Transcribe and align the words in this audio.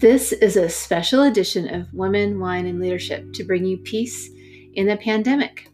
This 0.00 0.32
is 0.32 0.56
a 0.56 0.66
special 0.66 1.24
edition 1.24 1.74
of 1.74 1.92
Women, 1.92 2.40
Wine, 2.40 2.64
and 2.64 2.80
Leadership 2.80 3.34
to 3.34 3.44
bring 3.44 3.66
you 3.66 3.76
peace 3.76 4.30
in 4.72 4.86
the 4.86 4.96
pandemic. 4.96 5.68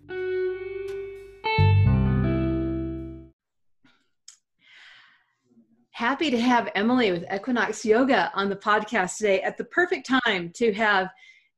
Happy 5.93 6.33
to 6.33 6.41
have 6.41 6.73
Emily 6.75 7.13
with 7.13 7.25
Equinox 7.33 7.85
Yoga 7.85 8.33
on 8.35 8.49
the 8.49 8.57
podcast 8.57 9.19
today 9.19 9.43
at 9.43 9.57
the 9.57 9.67
perfect 9.67 10.09
time 10.09 10.51
to 10.57 10.73
have 10.73 11.09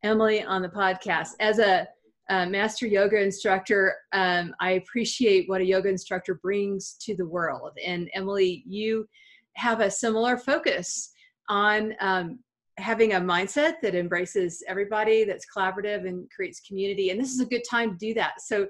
Emily 0.03 0.43
on 0.43 0.61
the 0.61 0.69
podcast. 0.69 1.29
As 1.41 1.61
a, 1.61 1.89
a 2.29 2.45
master 2.45 2.87
yoga 2.87 3.19
instructor, 3.19 3.97
um, 4.13 4.55
I 4.61 4.73
appreciate 4.73 5.49
what 5.49 5.63
a 5.63 5.65
yoga 5.65 5.89
instructor 5.89 6.35
brings 6.35 6.97
to 7.01 7.17
the 7.17 7.27
world. 7.27 7.73
And 7.83 8.11
Emily, 8.13 8.63
you 8.67 9.09
have 9.55 9.81
a 9.81 9.91
similar 9.91 10.37
focus 10.37 11.13
on 11.49 11.95
um, 12.01 12.41
having 12.79 13.15
a 13.15 13.21
mindset 13.21 13.75
that 13.83 13.95
embraces 13.95 14.63
everybody, 14.67 15.25
that's 15.25 15.47
collaborative 15.55 16.07
and 16.07 16.31
creates 16.31 16.61
community. 16.61 17.11
And 17.11 17.21
this 17.21 17.33
is 17.33 17.41
a 17.41 17.47
good 17.47 17.63
time 17.69 17.91
to 17.91 17.97
do 17.97 18.15
that. 18.15 18.41
So 18.41 18.67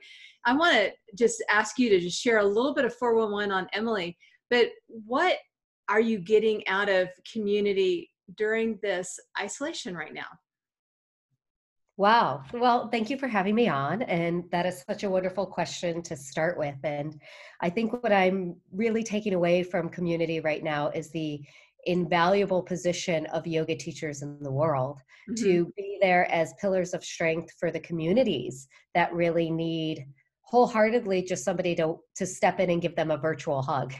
I 0.46 0.54
want 0.54 0.74
to 0.74 0.92
just 1.16 1.44
ask 1.50 1.78
you 1.78 1.90
to 1.90 2.00
just 2.00 2.20
share 2.20 2.38
a 2.38 2.44
little 2.44 2.74
bit 2.74 2.84
of 2.84 2.94
411 2.94 3.52
on 3.52 3.68
Emily. 3.72 4.16
But 4.50 4.70
what 4.86 5.36
are 5.88 6.00
you 6.00 6.18
getting 6.18 6.66
out 6.68 6.88
of 6.88 7.08
community 7.30 8.10
during 8.36 8.78
this 8.82 9.18
isolation 9.38 9.96
right 9.96 10.14
now? 10.14 10.26
Wow. 11.98 12.44
Well, 12.52 12.88
thank 12.90 13.10
you 13.10 13.18
for 13.18 13.26
having 13.26 13.56
me 13.56 13.68
on. 13.68 14.02
And 14.02 14.44
that 14.52 14.66
is 14.66 14.84
such 14.88 15.02
a 15.02 15.10
wonderful 15.10 15.46
question 15.46 16.00
to 16.02 16.16
start 16.16 16.56
with. 16.56 16.76
And 16.84 17.20
I 17.60 17.70
think 17.70 17.92
what 17.92 18.12
I'm 18.12 18.54
really 18.72 19.02
taking 19.02 19.34
away 19.34 19.64
from 19.64 19.88
community 19.88 20.38
right 20.38 20.62
now 20.62 20.90
is 20.90 21.10
the 21.10 21.42
invaluable 21.86 22.62
position 22.62 23.26
of 23.26 23.46
yoga 23.46 23.74
teachers 23.74 24.22
in 24.22 24.38
the 24.42 24.50
world 24.50 25.00
mm-hmm. 25.30 25.44
to 25.44 25.72
be 25.76 25.98
there 26.00 26.30
as 26.30 26.54
pillars 26.60 26.94
of 26.94 27.04
strength 27.04 27.52
for 27.58 27.70
the 27.70 27.80
communities 27.80 28.68
that 28.94 29.12
really 29.12 29.50
need 29.50 30.04
wholeheartedly 30.42 31.22
just 31.22 31.44
somebody 31.44 31.74
to 31.74 31.96
to 32.16 32.26
step 32.26 32.58
in 32.58 32.70
and 32.70 32.82
give 32.82 32.96
them 32.96 33.10
a 33.10 33.16
virtual 33.16 33.62
hug 33.62 33.94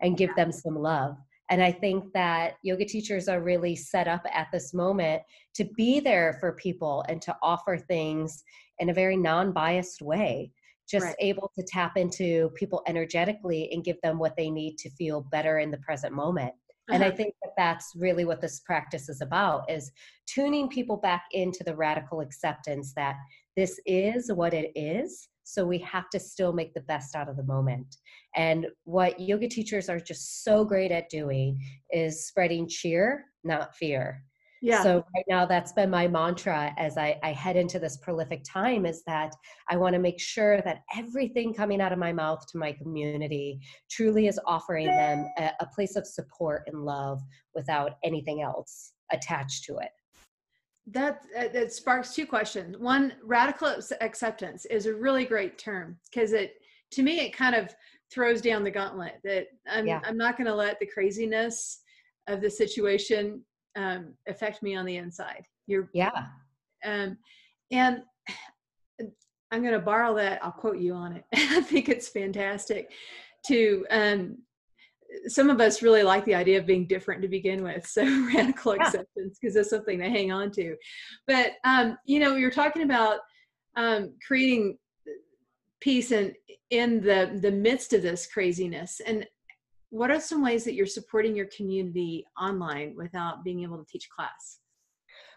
and 0.00 0.16
give 0.16 0.34
them 0.36 0.52
some 0.52 0.76
love 0.76 1.16
and 1.50 1.62
i 1.62 1.70
think 1.70 2.04
that 2.14 2.54
yoga 2.62 2.84
teachers 2.84 3.28
are 3.28 3.40
really 3.40 3.76
set 3.76 4.08
up 4.08 4.22
at 4.32 4.46
this 4.52 4.72
moment 4.72 5.20
to 5.54 5.64
be 5.76 6.00
there 6.00 6.36
for 6.40 6.52
people 6.52 7.04
and 7.08 7.20
to 7.20 7.34
offer 7.42 7.76
things 7.76 8.42
in 8.78 8.90
a 8.90 8.94
very 8.94 9.16
non-biased 9.16 10.00
way 10.00 10.50
just 10.88 11.04
right. 11.04 11.16
able 11.20 11.50
to 11.54 11.62
tap 11.64 11.98
into 11.98 12.48
people 12.54 12.82
energetically 12.86 13.68
and 13.72 13.84
give 13.84 14.00
them 14.02 14.18
what 14.18 14.34
they 14.36 14.50
need 14.50 14.78
to 14.78 14.88
feel 14.90 15.20
better 15.30 15.58
in 15.58 15.70
the 15.70 15.78
present 15.78 16.14
moment 16.14 16.54
and 16.88 17.02
i 17.02 17.08
uh-huh. 17.08 17.16
think 17.16 17.34
that 17.42 17.52
that's 17.56 17.92
really 17.96 18.24
what 18.24 18.40
this 18.40 18.60
practice 18.60 19.08
is 19.08 19.20
about 19.20 19.70
is 19.70 19.90
tuning 20.26 20.68
people 20.68 20.96
back 20.96 21.24
into 21.32 21.62
the 21.64 21.74
radical 21.74 22.20
acceptance 22.20 22.92
that 22.94 23.16
this 23.56 23.80
is 23.86 24.30
what 24.32 24.54
it 24.54 24.70
is 24.74 25.28
so 25.44 25.64
we 25.64 25.78
have 25.78 26.10
to 26.10 26.20
still 26.20 26.52
make 26.52 26.74
the 26.74 26.80
best 26.82 27.14
out 27.14 27.28
of 27.28 27.36
the 27.36 27.44
moment 27.44 27.96
and 28.36 28.66
what 28.84 29.18
yoga 29.18 29.48
teachers 29.48 29.88
are 29.88 30.00
just 30.00 30.44
so 30.44 30.64
great 30.64 30.92
at 30.92 31.08
doing 31.08 31.58
is 31.90 32.26
spreading 32.26 32.68
cheer 32.68 33.24
not 33.44 33.74
fear 33.74 34.22
yeah. 34.60 34.82
So 34.82 35.04
right 35.14 35.24
now 35.28 35.46
that's 35.46 35.72
been 35.72 35.90
my 35.90 36.08
mantra 36.08 36.74
as 36.76 36.96
I, 36.96 37.18
I 37.22 37.32
head 37.32 37.56
into 37.56 37.78
this 37.78 37.96
prolific 37.98 38.42
time 38.44 38.86
is 38.86 39.02
that 39.06 39.32
I 39.68 39.76
want 39.76 39.94
to 39.94 39.98
make 39.98 40.20
sure 40.20 40.60
that 40.62 40.82
everything 40.96 41.54
coming 41.54 41.80
out 41.80 41.92
of 41.92 41.98
my 41.98 42.12
mouth 42.12 42.44
to 42.52 42.58
my 42.58 42.72
community 42.72 43.60
truly 43.90 44.26
is 44.26 44.40
offering 44.46 44.86
them 44.86 45.26
a, 45.38 45.50
a 45.60 45.66
place 45.66 45.96
of 45.96 46.06
support 46.06 46.64
and 46.66 46.84
love 46.84 47.20
without 47.54 47.92
anything 48.04 48.42
else 48.42 48.92
attached 49.12 49.64
to 49.64 49.78
it. 49.78 49.90
That 50.90 51.22
uh, 51.38 51.48
that 51.52 51.72
sparks 51.72 52.14
two 52.14 52.26
questions. 52.26 52.76
One, 52.78 53.12
radical 53.22 53.74
acceptance 54.00 54.64
is 54.66 54.86
a 54.86 54.94
really 54.94 55.26
great 55.26 55.58
term 55.58 55.98
because 56.10 56.32
it 56.32 56.54
to 56.92 57.02
me 57.02 57.20
it 57.20 57.36
kind 57.36 57.54
of 57.54 57.74
throws 58.10 58.40
down 58.40 58.64
the 58.64 58.70
gauntlet 58.70 59.20
that 59.22 59.48
I'm 59.70 59.86
yeah. 59.86 60.00
I'm 60.04 60.16
not 60.16 60.38
going 60.38 60.46
to 60.46 60.54
let 60.54 60.80
the 60.80 60.86
craziness 60.86 61.82
of 62.26 62.40
the 62.40 62.50
situation 62.50 63.42
um, 63.78 64.14
affect 64.26 64.62
me 64.62 64.74
on 64.74 64.84
the 64.84 64.96
inside. 64.96 65.44
You're 65.66 65.88
yeah. 65.94 66.26
Um, 66.84 67.16
and 67.70 68.02
I'm 69.50 69.62
going 69.62 69.72
to 69.72 69.78
borrow 69.78 70.14
that. 70.16 70.44
I'll 70.44 70.52
quote 70.52 70.78
you 70.78 70.92
on 70.92 71.12
it. 71.12 71.24
I 71.34 71.62
think 71.62 71.88
it's 71.88 72.08
fantastic. 72.08 72.90
To 73.46 73.86
um, 73.90 74.38
some 75.26 75.48
of 75.48 75.60
us 75.60 75.80
really 75.80 76.02
like 76.02 76.24
the 76.24 76.34
idea 76.34 76.58
of 76.58 76.66
being 76.66 76.86
different 76.86 77.22
to 77.22 77.28
begin 77.28 77.62
with. 77.62 77.86
So 77.86 78.02
radical 78.34 78.76
yeah. 78.76 78.82
acceptance 78.82 79.38
because 79.40 79.56
it's 79.56 79.70
something 79.70 79.98
to 80.00 80.10
hang 80.10 80.32
on 80.32 80.50
to. 80.52 80.76
But 81.26 81.52
um, 81.64 81.96
you 82.04 82.20
know, 82.20 82.36
you're 82.36 82.50
talking 82.50 82.82
about 82.82 83.20
um, 83.76 84.14
creating 84.26 84.76
peace 85.80 86.10
and 86.10 86.34
in 86.70 87.00
the 87.00 87.38
the 87.40 87.52
midst 87.52 87.92
of 87.92 88.02
this 88.02 88.26
craziness 88.26 89.00
and 89.06 89.24
what 89.90 90.10
are 90.10 90.20
some 90.20 90.42
ways 90.42 90.64
that 90.64 90.74
you're 90.74 90.86
supporting 90.86 91.34
your 91.34 91.48
community 91.54 92.24
online 92.40 92.94
without 92.96 93.44
being 93.44 93.62
able 93.62 93.78
to 93.78 93.86
teach 93.86 94.08
class? 94.10 94.58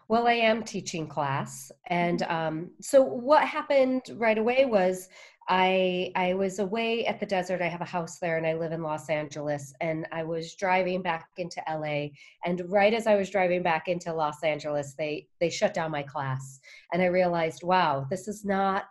Well, 0.08 0.26
I 0.26 0.34
am 0.34 0.62
teaching 0.62 1.06
class, 1.06 1.72
and 1.86 2.20
mm-hmm. 2.20 2.34
um, 2.34 2.70
so 2.80 3.02
what 3.02 3.46
happened 3.46 4.02
right 4.16 4.36
away 4.36 4.66
was 4.66 5.08
I 5.48 6.12
I 6.14 6.34
was 6.34 6.58
away 6.58 7.06
at 7.06 7.18
the 7.18 7.26
desert. 7.26 7.62
I 7.62 7.68
have 7.68 7.80
a 7.80 7.86
house 7.86 8.18
there, 8.18 8.36
and 8.36 8.46
I 8.46 8.54
live 8.54 8.72
in 8.72 8.82
Los 8.82 9.08
Angeles. 9.08 9.72
And 9.80 10.06
I 10.12 10.22
was 10.22 10.54
driving 10.54 11.02
back 11.02 11.28
into 11.38 11.62
LA, 11.68 12.08
and 12.44 12.62
right 12.68 12.92
as 12.92 13.06
I 13.06 13.14
was 13.14 13.30
driving 13.30 13.62
back 13.62 13.88
into 13.88 14.12
Los 14.12 14.42
Angeles, 14.42 14.94
they 14.98 15.28
they 15.40 15.50
shut 15.50 15.72
down 15.72 15.90
my 15.90 16.02
class, 16.02 16.60
and 16.92 17.00
I 17.00 17.06
realized, 17.06 17.62
wow, 17.62 18.06
this 18.10 18.28
is 18.28 18.44
not 18.44 18.84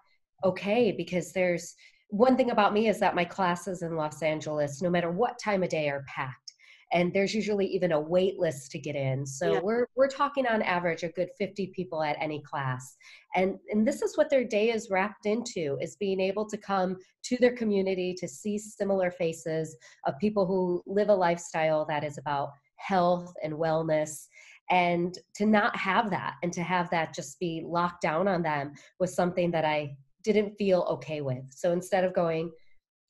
okay 0.43 0.91
because 0.91 1.33
there's 1.33 1.75
one 2.11 2.35
thing 2.35 2.51
about 2.51 2.73
me 2.73 2.89
is 2.89 2.99
that 2.99 3.15
my 3.15 3.23
classes 3.23 3.81
in 3.81 3.95
Los 3.95 4.21
Angeles, 4.21 4.81
no 4.81 4.89
matter 4.89 5.09
what 5.09 5.39
time 5.39 5.63
of 5.63 5.69
day, 5.69 5.89
are 5.89 6.03
packed. 6.07 6.53
And 6.93 7.13
there's 7.13 7.33
usually 7.33 7.65
even 7.67 7.93
a 7.93 7.99
wait 7.99 8.37
list 8.37 8.69
to 8.71 8.79
get 8.79 8.97
in. 8.97 9.25
So 9.25 9.53
yeah. 9.53 9.59
we're 9.61 9.87
we're 9.95 10.09
talking 10.09 10.45
on 10.45 10.61
average 10.61 11.03
a 11.03 11.09
good 11.09 11.29
50 11.37 11.67
people 11.67 12.03
at 12.03 12.17
any 12.19 12.43
class. 12.43 12.97
And 13.33 13.55
and 13.69 13.87
this 13.87 14.01
is 14.01 14.17
what 14.17 14.29
their 14.29 14.43
day 14.43 14.71
is 14.71 14.89
wrapped 14.89 15.25
into 15.25 15.77
is 15.79 15.95
being 15.95 16.19
able 16.19 16.45
to 16.49 16.57
come 16.57 16.97
to 17.23 17.37
their 17.37 17.55
community 17.55 18.13
to 18.19 18.27
see 18.27 18.57
similar 18.57 19.09
faces 19.09 19.77
of 20.05 20.19
people 20.19 20.45
who 20.45 20.83
live 20.85 21.07
a 21.07 21.15
lifestyle 21.15 21.85
that 21.85 22.03
is 22.03 22.17
about 22.17 22.49
health 22.75 23.33
and 23.41 23.53
wellness 23.53 24.27
and 24.69 25.17
to 25.35 25.45
not 25.45 25.77
have 25.77 26.09
that 26.09 26.35
and 26.43 26.51
to 26.51 26.61
have 26.61 26.89
that 26.89 27.13
just 27.13 27.39
be 27.39 27.63
locked 27.65 28.01
down 28.01 28.27
on 28.27 28.41
them 28.41 28.73
was 28.99 29.15
something 29.15 29.49
that 29.51 29.63
I 29.63 29.95
didn't 30.23 30.55
feel 30.57 30.85
okay 30.89 31.21
with. 31.21 31.43
So 31.49 31.71
instead 31.71 32.03
of 32.03 32.13
going, 32.13 32.51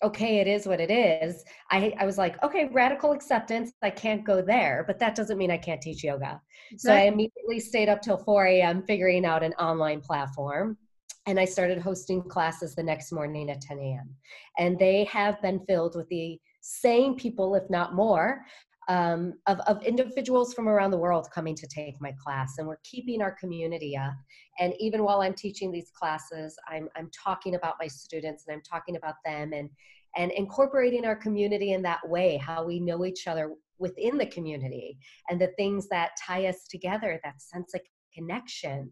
okay, 0.04 0.40
it 0.40 0.48
is 0.48 0.66
what 0.66 0.80
it 0.80 0.90
is, 0.90 1.44
I, 1.70 1.94
I 2.00 2.06
was 2.06 2.18
like, 2.18 2.42
okay, 2.44 2.70
radical 2.72 3.12
acceptance. 3.12 3.72
I 3.82 3.92
can't 3.92 4.26
go 4.26 4.42
there, 4.42 4.84
but 4.88 5.00
that 5.00 5.16
doesn't 5.16 5.38
mean 5.38 5.52
I 5.52 5.58
can't 5.58 5.82
teach 5.82 6.04
yoga. 6.04 6.42
Exactly. 6.72 6.78
So 6.78 6.94
I 6.94 7.08
immediately 7.08 7.60
stayed 7.60 7.90
up 7.90 8.02
till 8.02 8.18
4 8.18 8.46
a.m. 8.48 8.84
figuring 8.88 9.26
out 9.26 9.44
an 9.44 9.54
online 9.54 10.02
platform. 10.02 10.78
And 11.28 11.40
I 11.40 11.46
started 11.46 11.78
hosting 11.78 12.24
classes 12.24 12.74
the 12.74 12.82
next 12.82 13.12
morning 13.12 13.52
at 13.52 13.62
10 13.62 13.78
a.m. 13.78 14.10
And 14.58 14.80
they 14.80 15.04
have 15.04 15.40
been 15.44 15.64
filled 15.68 15.96
with 15.96 16.10
the 16.10 16.40
same 16.62 17.16
people, 17.16 17.54
if 17.54 17.70
not 17.70 17.94
more, 17.94 18.44
um, 18.92 19.36
of, 19.48 19.62
of 19.62 19.82
individuals 19.84 20.54
from 20.54 20.68
around 20.68 20.92
the 20.92 20.98
world 20.98 21.30
coming 21.34 21.56
to 21.56 21.68
take 21.68 21.96
my 22.02 22.14
class 22.22 22.56
and 22.58 22.68
we're 22.68 22.80
keeping 22.84 23.22
our 23.22 23.32
community 23.32 23.96
up. 23.96 24.14
And 24.60 24.74
even 24.80 25.04
while 25.04 25.22
i'm 25.22 25.34
teaching 25.34 25.72
these 25.72 25.92
classes 25.98 26.58
i'm, 26.68 26.90
I'm 26.98 27.10
talking 27.12 27.56
about 27.56 27.76
my 27.80 27.88
students 27.88 28.44
and 28.48 28.56
i'm 28.56 28.62
talking 28.62 28.98
about 28.98 29.16
them 29.26 29.54
and 29.54 29.70
and 30.18 30.32
incorporating 30.34 31.06
our 31.06 31.16
community 31.16 31.72
in 31.72 31.82
that 31.84 32.08
way 32.10 32.36
how 32.36 32.66
we 32.66 32.80
know 32.82 33.06
each 33.06 33.28
other 33.28 33.54
within 33.80 34.18
the 34.18 34.26
community 34.26 34.98
and 35.30 35.40
the 35.40 35.54
things 35.58 35.88
that 35.88 36.12
tie 36.22 36.48
us 36.48 36.68
together 36.70 37.20
that 37.24 37.42
sense 37.42 37.74
of 37.74 37.82
connection. 38.14 38.92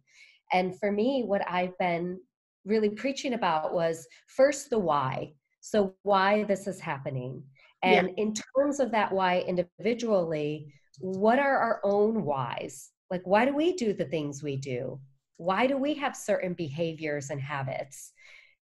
And 0.54 0.80
for 0.80 0.94
me 0.94 1.24
what 1.26 1.42
i've 1.50 1.78
been 1.78 2.20
really 2.64 2.90
preaching 2.90 3.34
about 3.34 3.74
was 3.74 4.08
first 4.28 4.70
the 4.70 4.80
why. 4.80 5.34
So 5.62 5.94
why 6.04 6.44
this 6.44 6.68
is 6.68 6.80
happening 6.80 7.44
and 7.84 8.10
yeah. 8.10 8.24
in 8.24 8.34
terms 8.34 8.80
of 8.80 8.92
that 8.92 9.12
why 9.12 9.40
individually, 9.42 10.74
what 11.00 11.40
are 11.40 11.58
our 11.58 11.80
own 11.84 12.24
whys? 12.24 12.92
Like, 13.10 13.22
why 13.26 13.46
do 13.46 13.56
we 13.56 13.74
do 13.74 13.94
the 13.94 14.06
things 14.06 14.44
we 14.44 14.58
do? 14.58 15.00
Why 15.38 15.68
do 15.68 15.78
we 15.78 15.94
have 15.96 16.16
certain 16.16 16.54
behaviors 16.54 17.30
and 17.30 17.40
habits? 17.40 18.12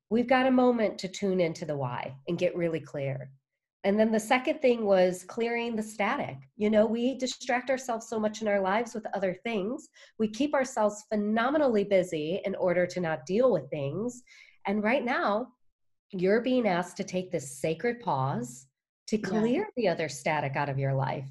We've 0.09 0.27
got 0.27 0.47
a 0.47 0.51
moment 0.51 0.97
to 0.99 1.07
tune 1.07 1.39
into 1.41 1.65
the 1.65 1.75
why 1.75 2.15
and 2.27 2.37
get 2.37 2.55
really 2.55 2.79
clear. 2.79 3.31
And 3.83 3.99
then 3.99 4.11
the 4.11 4.19
second 4.19 4.61
thing 4.61 4.85
was 4.85 5.23
clearing 5.23 5.75
the 5.75 5.83
static. 5.83 6.37
You 6.55 6.69
know, 6.69 6.85
we 6.85 7.17
distract 7.17 7.69
ourselves 7.69 8.07
so 8.07 8.19
much 8.19 8.41
in 8.41 8.47
our 8.47 8.61
lives 8.61 8.93
with 8.93 9.07
other 9.13 9.33
things. 9.43 9.89
We 10.19 10.27
keep 10.27 10.53
ourselves 10.53 11.03
phenomenally 11.09 11.83
busy 11.83 12.41
in 12.45 12.55
order 12.55 12.85
to 12.85 12.99
not 12.99 13.25
deal 13.25 13.51
with 13.51 13.69
things. 13.69 14.21
And 14.67 14.83
right 14.83 15.03
now, 15.03 15.47
you're 16.11 16.41
being 16.41 16.67
asked 16.67 16.97
to 16.97 17.03
take 17.03 17.31
this 17.31 17.59
sacred 17.59 18.01
pause 18.01 18.67
to 19.07 19.17
clear 19.17 19.61
yeah. 19.61 19.65
the 19.75 19.87
other 19.87 20.07
static 20.09 20.55
out 20.55 20.69
of 20.69 20.79
your 20.79 20.93
life 20.93 21.29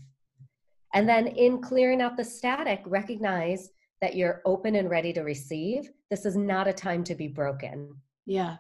And 0.95 1.09
then 1.09 1.29
in 1.29 1.61
clearing 1.63 2.01
out 2.03 2.17
the 2.17 2.25
static, 2.25 2.83
recognize 2.87 3.71
that 4.01 4.17
you're 4.17 4.43
open 4.45 4.75
and 4.77 4.91
ready 4.91 5.13
to 5.13 5.23
receive. 5.23 5.91
This 6.11 6.25
is 6.27 6.37
not 6.37 6.67
a 6.67 6.73
time 6.73 7.05
to 7.05 7.15
be 7.15 7.29
broken. 7.29 7.95
Yeah. 8.27 8.57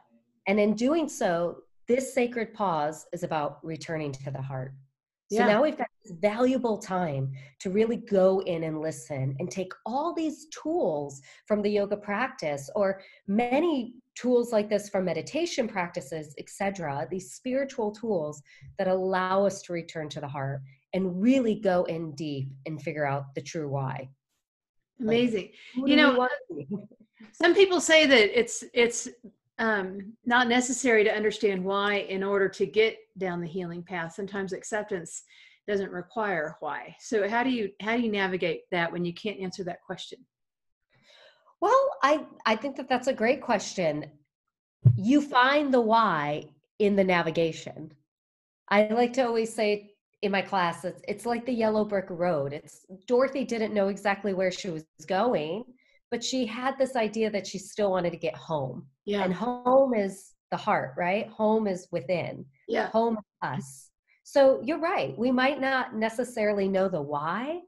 And 0.47 0.61
in 0.61 0.75
doing 0.75 1.09
so, 1.09 1.63
this 1.89 2.15
sacred 2.15 2.55
pause 2.55 3.07
is 3.13 3.23
about 3.25 3.59
returning 3.65 4.13
to 4.13 4.31
the 4.31 4.41
heart. 4.43 4.73
So 5.33 5.39
Yeah. 5.39 5.47
now 5.47 5.63
we've 5.63 5.77
got 5.77 5.89
valuable 6.07 6.79
time 6.79 7.33
to 7.61 7.71
really 7.71 7.97
go 7.97 8.41
in 8.41 8.65
and 8.65 8.81
listen 8.81 9.37
and 9.39 9.51
take 9.51 9.73
all 9.87 10.15
these 10.15 10.47
tools 10.47 11.21
from 11.47 11.63
the 11.63 11.71
yoga 11.71 11.97
practice 11.97 12.71
or 12.75 13.01
many 13.27 13.95
tools 14.17 14.53
like 14.53 14.69
this 14.69 14.89
from 14.89 15.05
meditation 15.05 15.69
practices, 15.69 16.35
etc. 16.39 17.07
These 17.11 17.33
spiritual 17.33 17.93
tools 17.93 18.43
that 18.79 18.89
allow 18.89 19.47
us 19.47 19.63
to 19.63 19.73
return 19.73 20.09
to 20.11 20.21
the 20.21 20.29
heart 20.29 20.61
and 20.93 21.23
really 21.23 21.55
go 21.55 21.85
in 21.85 22.13
deep 22.15 22.49
and 22.67 22.81
figure 22.81 23.07
out 23.07 23.35
the 23.35 23.43
true 23.43 23.69
why. 23.69 24.09
Amazing. 25.01 25.51
Who 25.75 25.89
You 25.89 25.97
know, 25.97 26.15
want 26.15 26.33
to 26.49 26.55
be? 26.57 26.67
Some 27.33 27.55
people 27.55 27.81
say 27.81 28.07
that 28.07 28.39
it's 28.39 28.65
it's 28.75 29.09
um, 29.59 30.15
not 30.25 30.49
necessary 30.49 31.05
to 31.05 31.15
understand 31.15 31.63
why 31.63 31.97
in 31.97 32.23
order 32.23 32.49
to 32.49 32.67
get 32.67 32.97
down 33.19 33.41
the 33.41 33.47
healing 33.47 33.83
path. 33.83 34.15
Sometimes 34.15 34.53
acceptance 34.53 35.23
doesn't 35.69 35.91
require 35.91 36.57
why. 36.61 36.97
So 37.01 37.29
how 37.29 37.43
do 37.43 37.51
you 37.51 37.71
how 37.81 37.97
do 37.97 38.03
you 38.03 38.11
navigate 38.11 38.63
that 38.71 38.93
when 38.93 39.05
you 39.05 39.15
can't 39.15 39.41
answer 39.41 39.65
that 39.65 39.83
question? 39.83 40.19
Well, 41.61 41.91
I 42.03 42.25
I 42.47 42.57
think 42.57 42.77
that 42.77 42.89
that's 42.89 43.09
a 43.09 43.13
great 43.13 43.41
question. 43.41 44.11
You 44.97 45.21
find 45.21 45.73
the 45.73 45.81
why 45.81 46.51
in 46.79 46.97
the 46.97 47.05
navigation. 47.05 47.93
I 48.69 48.87
like 48.87 49.13
to 49.15 49.27
always 49.27 49.53
say 49.55 49.95
in 50.23 50.33
my 50.33 50.43
class, 50.43 50.85
it's 50.85 51.03
it's 51.07 51.27
like 51.27 51.47
the 51.47 51.53
yellow 51.53 51.85
brick 51.85 52.07
road. 52.09 52.53
It's 52.53 52.87
Dorothy 53.07 53.45
didn't 53.45 53.75
know 53.75 53.89
exactly 53.89 54.35
where 54.35 54.51
she 54.51 54.71
was 54.71 54.85
going, 55.07 55.65
but 56.11 56.25
she 56.25 56.47
had 56.47 56.79
this 56.79 56.97
idea 56.97 57.31
that 57.31 57.47
she 57.47 57.59
still 57.59 57.91
wanted 57.91 58.11
to 58.11 58.17
get 58.19 58.37
home. 58.37 58.87
Yeah. 59.05 59.23
And 59.23 59.33
home 59.33 59.95
is 59.95 60.33
the 60.51 60.57
heart, 60.57 60.95
right? 60.97 61.29
Home 61.29 61.67
is 61.67 61.89
within. 61.91 62.45
yeah. 62.69 62.89
Home 62.89 63.19
is 63.19 63.25
us. 63.43 63.91
So 64.33 64.61
you're 64.63 64.79
right. 64.79 65.19
We 65.19 65.33
might 65.33 65.61
not 65.61 65.97
necessarily 65.97 66.69
know 66.69 66.89
the 66.89 67.03
why, 67.03 67.63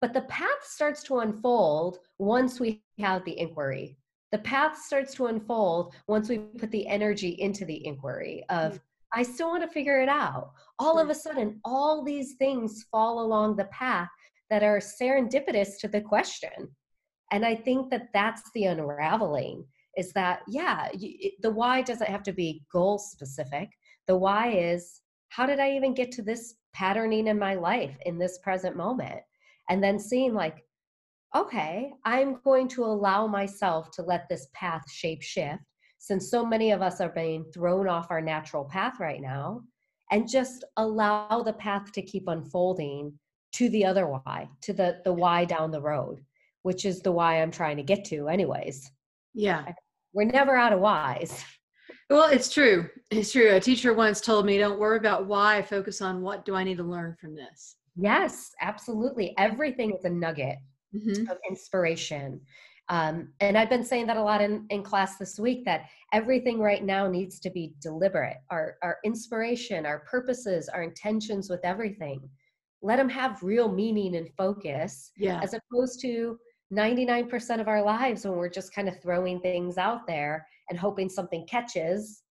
but 0.00 0.14
the 0.14 0.22
path 0.22 0.62
starts 0.62 1.02
to 1.02 1.18
unfold 1.18 1.98
once 2.18 2.58
we 2.58 2.82
have 2.98 3.22
the 3.26 3.38
inquiry. 3.38 3.98
The 4.32 4.38
path 4.38 4.78
starts 4.78 5.12
to 5.16 5.26
unfold 5.26 5.92
once 6.08 6.30
we 6.30 6.38
put 6.38 6.70
the 6.70 6.86
energy 6.86 7.36
into 7.38 7.66
the 7.66 7.86
inquiry 7.86 8.42
of, 8.48 8.76
mm. 8.76 8.80
I 9.12 9.22
still 9.22 9.48
want 9.50 9.62
to 9.62 9.68
figure 9.68 10.00
it 10.00 10.08
out. 10.08 10.52
All 10.78 10.98
of 10.98 11.08
mm. 11.08 11.10
a 11.10 11.14
sudden, 11.14 11.60
all 11.66 12.02
these 12.02 12.32
things 12.38 12.86
fall 12.90 13.20
along 13.20 13.56
the 13.56 13.66
path 13.66 14.08
that 14.48 14.62
are 14.62 14.78
serendipitous 14.78 15.78
to 15.80 15.88
the 15.88 16.00
question. 16.00 16.74
And 17.30 17.44
I 17.44 17.54
think 17.54 17.90
that 17.90 18.08
that's 18.14 18.50
the 18.54 18.64
unraveling 18.64 19.66
is 19.98 20.14
that, 20.14 20.40
yeah, 20.48 20.88
you, 20.94 21.12
it, 21.20 21.34
the 21.42 21.50
why 21.50 21.82
doesn't 21.82 22.08
have 22.08 22.22
to 22.22 22.32
be 22.32 22.64
goal 22.72 22.96
specific. 22.96 23.68
The 24.06 24.16
why 24.16 24.52
is, 24.52 25.02
how 25.30 25.46
did 25.46 25.58
I 25.58 25.72
even 25.72 25.94
get 25.94 26.12
to 26.12 26.22
this 26.22 26.54
patterning 26.72 27.26
in 27.26 27.38
my 27.38 27.54
life 27.54 27.96
in 28.06 28.18
this 28.18 28.38
present 28.38 28.76
moment? 28.76 29.20
And 29.68 29.82
then 29.82 29.98
seeing, 29.98 30.34
like, 30.34 30.64
okay, 31.34 31.92
I'm 32.04 32.40
going 32.44 32.68
to 32.68 32.84
allow 32.84 33.26
myself 33.26 33.90
to 33.92 34.02
let 34.02 34.28
this 34.28 34.48
path 34.52 34.82
shape 34.90 35.22
shift 35.22 35.62
since 35.98 36.30
so 36.30 36.44
many 36.44 36.72
of 36.72 36.82
us 36.82 37.00
are 37.00 37.10
being 37.10 37.44
thrown 37.52 37.88
off 37.88 38.10
our 38.10 38.20
natural 38.20 38.64
path 38.64 38.98
right 38.98 39.20
now 39.20 39.62
and 40.10 40.28
just 40.28 40.64
allow 40.76 41.42
the 41.44 41.52
path 41.52 41.92
to 41.92 42.02
keep 42.02 42.26
unfolding 42.26 43.12
to 43.52 43.68
the 43.68 43.84
other 43.84 44.06
why 44.06 44.48
to 44.62 44.72
the 44.72 45.00
the 45.04 45.12
why 45.12 45.44
down 45.44 45.70
the 45.70 45.80
road 45.80 46.20
which 46.62 46.84
is 46.84 47.00
the 47.00 47.10
why 47.12 47.42
i'm 47.42 47.50
trying 47.50 47.76
to 47.76 47.82
get 47.82 48.04
to 48.04 48.28
anyways 48.28 48.90
Yeah. 49.34 49.72
we're 50.12 50.24
never 50.24 50.56
out 50.56 50.72
of 50.72 50.80
whys 50.80 51.44
Well, 52.10 52.28
it's 52.28 52.52
true. 52.52 52.88
It's 53.10 53.30
true. 53.32 53.54
A 53.54 53.60
teacher 53.60 53.94
once 53.94 54.20
told 54.20 54.44
me, 54.44 54.58
"Don't 54.58 54.80
worry 54.80 54.98
about 54.98 55.26
why. 55.26 55.62
Focus 55.62 56.02
on 56.02 56.22
what 56.22 56.44
do 56.44 56.54
I 56.56 56.64
need 56.64 56.76
to 56.78 56.82
learn 56.84 57.14
from 57.20 57.34
this." 57.34 57.76
yes 57.96 58.52
absolutely 58.60 59.34
everything 59.36 59.92
is 59.92 60.04
a 60.04 60.08
nugget 60.08 60.56
Mhm. 60.94 61.28
of 61.28 61.38
inspiration. 61.48 62.40
Um, 62.88 63.32
and 63.40 63.58
I've 63.58 63.68
been 63.68 63.82
saying 63.84 64.06
that 64.06 64.16
a 64.16 64.22
lot 64.22 64.40
in, 64.40 64.64
in 64.70 64.84
class 64.84 65.16
this 65.18 65.38
week 65.40 65.64
that 65.64 65.86
everything 66.12 66.60
right 66.60 66.84
now 66.84 67.08
needs 67.08 67.40
to 67.40 67.50
be 67.50 67.74
deliberate. 67.80 68.36
Our, 68.50 68.76
our 68.82 68.98
inspiration, 69.04 69.86
our 69.86 70.00
purposes, 70.00 70.68
our 70.68 70.82
intentions 70.84 71.50
with 71.50 71.60
everything. 71.64 72.30
Let 72.80 72.96
them 72.96 73.08
have 73.08 73.42
real 73.42 73.68
meaning 73.70 74.14
and 74.16 74.28
focus 74.36 75.10
Yeah. 75.16 75.40
as 75.42 75.52
opposed 75.54 76.00
to 76.02 76.38
99% 76.72 77.60
of 77.60 77.66
our 77.68 77.82
lives 77.82 78.24
when 78.24 78.36
we're 78.38 78.48
just 78.48 78.72
kind 78.72 78.88
of 78.88 79.00
throwing 79.02 79.40
things 79.40 79.78
out 79.78 80.06
there 80.06 80.46
and 80.70 80.78
hoping 80.78 81.08
something 81.08 81.46
catches 81.46 82.22